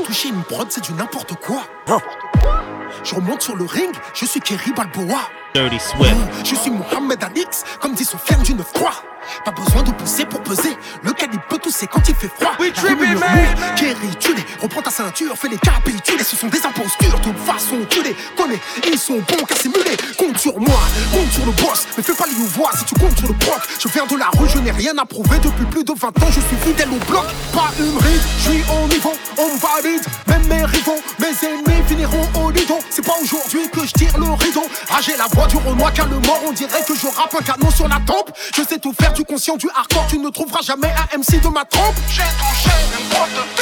J'ai 0.00 0.06
touché 0.06 0.28
une 0.30 0.42
prod, 0.42 0.66
c'est 0.70 0.82
du 0.82 0.94
n'importe 0.94 1.34
quoi. 1.34 1.62
Je 3.04 3.14
remonte 3.14 3.42
sur 3.42 3.54
le 3.54 3.64
ring, 3.64 3.94
je 4.14 4.24
suis 4.24 4.40
Kerry 4.40 4.72
Balboa. 4.72 5.28
Dirty 5.54 5.78
Swift. 5.78 6.16
Je 6.42 6.54
suis 6.54 6.70
Mohamed 6.70 7.22
Alix, 7.22 7.64
comme 7.80 7.92
dit 7.92 8.04
Sofiane 8.04 8.42
du 8.42 8.54
9-3. 8.54 8.62
Pas 9.44 9.50
besoin 9.50 9.82
de 9.82 9.90
pousser 9.90 10.24
pour 10.24 10.42
peser. 10.42 10.74
Le 11.02 11.12
calibre 11.12 11.44
peut 11.50 11.58
tousser 11.58 11.86
quand 11.86 12.08
il 12.08 12.14
fait 12.14 12.28
froid. 12.28 12.52
We 12.58 12.72
tripping, 12.72 13.18
man. 13.18 13.54
Kerry, 13.76 14.08
tu 14.18 14.34
les 14.34 14.44
reprends 14.60 14.82
ta 14.82 14.90
ceinture, 14.90 15.34
fais 15.36 15.48
les 15.48 15.58
capitules. 15.58 16.22
Ce 16.24 16.36
sont 16.36 16.48
des 16.48 16.64
impostures, 16.64 17.18
de 17.18 17.24
toute 17.24 17.38
façon, 17.38 17.76
tu 17.88 18.02
les 18.02 18.14
connais. 18.36 18.60
Ils 18.86 18.98
sont 18.98 19.18
bons 19.18 19.44
qu'à 19.46 19.56
simuler. 19.56 19.96
Compte 20.18 20.38
sur 20.38 20.58
moi, 20.58 20.80
compte 21.12 21.32
sur 21.32 21.46
le 21.46 21.52
boss. 21.52 21.86
Mais 21.96 22.02
fais 22.02 22.14
pas 22.14 22.26
les 22.26 22.46
voir 22.46 22.76
si 22.76 22.84
tu 22.84 22.94
comptes 22.94 23.18
sur 23.18 23.28
le 23.28 23.34
proc. 23.34 23.60
Je 23.80 23.88
viens 23.88 24.06
de 24.06 24.16
la 24.16 24.28
rue, 24.38 24.48
je 24.48 24.58
n'ai 24.58 24.70
rien 24.70 24.96
à 24.98 25.04
prouver. 25.04 25.38
Depuis 25.38 25.64
plus 25.66 25.84
de 25.84 25.92
20 25.92 26.08
ans, 26.08 26.30
je 26.30 26.40
suis 26.40 26.56
fidèle 26.62 26.88
au 26.90 27.04
bloc. 27.10 27.24
Pas 27.52 27.70
une 27.78 27.96
ride, 27.96 28.20
je 28.38 28.50
suis 28.50 28.62
au 28.70 28.88
niveau, 28.88 29.12
on 29.38 29.56
valide. 29.56 30.02
Même 30.26 30.46
mes 30.46 30.64
rivaux, 30.64 31.00
mes 31.18 31.48
ennemis 31.48 31.82
finiront 31.88 32.28
au 32.42 32.50
lido. 32.50 32.78
C'est 32.90 33.04
pas 33.04 33.16
aujourd'hui 33.22 33.68
que 33.70 33.86
je 33.86 33.92
tire 33.92 34.16
le 34.18 34.30
rideau. 34.32 34.64
Ah, 34.90 34.98
j'ai 35.00 35.16
la 35.16 35.26
voix 35.26 35.46
du 35.46 35.56
Renoir 35.56 35.92
car 35.92 36.08
le 36.08 36.18
mort, 36.20 36.40
on 36.46 36.52
dirait 36.52 36.82
que 36.86 36.94
je 36.94 37.06
rappe 37.06 37.34
un 37.38 37.42
canon 37.42 37.70
sur 37.70 37.88
la 37.88 38.00
tempe. 38.06 38.30
Je 38.56 38.62
sais 38.62 38.78
tout 38.78 38.92
faire 39.00 39.12
du 39.12 39.24
conscient, 39.24 39.56
du 39.56 39.68
hardcore. 39.74 40.06
Tu 40.08 40.18
ne 40.18 40.28
trouveras 40.28 40.62
jamais 40.62 40.88
un 40.88 41.18
MC 41.18 41.40
de 41.40 41.48
ma 41.48 41.64
trompe. 41.64 41.94
J'ai 42.08 42.22
touché 42.22 42.70
une 42.98 43.08
crotte 43.08 43.30
de. 43.34 43.60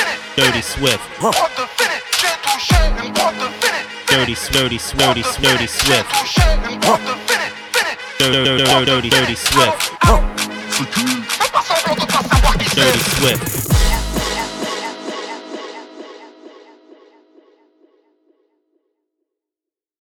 Dirty 0.88 0.96
Swift. 0.96 1.10
Crotte 1.18 1.52
de 1.56 1.64
fini. 1.76 1.96
J'ai 2.18 2.34
touché 2.42 2.76
une 3.04 3.12
crotte 3.12 3.34
de 3.36 3.48
fini. 3.60 3.80
Dirty, 4.08 4.34
dirty, 4.52 4.78
dirty, 4.96 5.22
dirty 5.40 5.68
Swift. 5.68 6.06
Touché 6.08 6.42
une 6.70 6.80
crotte 6.80 7.04
de 7.04 7.14
fini. 7.26 7.46
Fini. 7.72 7.92
Dirty, 8.18 8.84
dirty, 8.86 9.08
dirty, 9.10 9.36
Swift. 9.36 9.78
Fais 11.28 11.50
pas 11.50 11.62
semblant 11.62 11.94
de 11.94 12.06
pas 12.06 12.22
savoir 12.34 12.56
qui 12.56 12.64
c'est. 12.70 12.76
Dirty 12.76 13.00
Swift. 13.20 13.67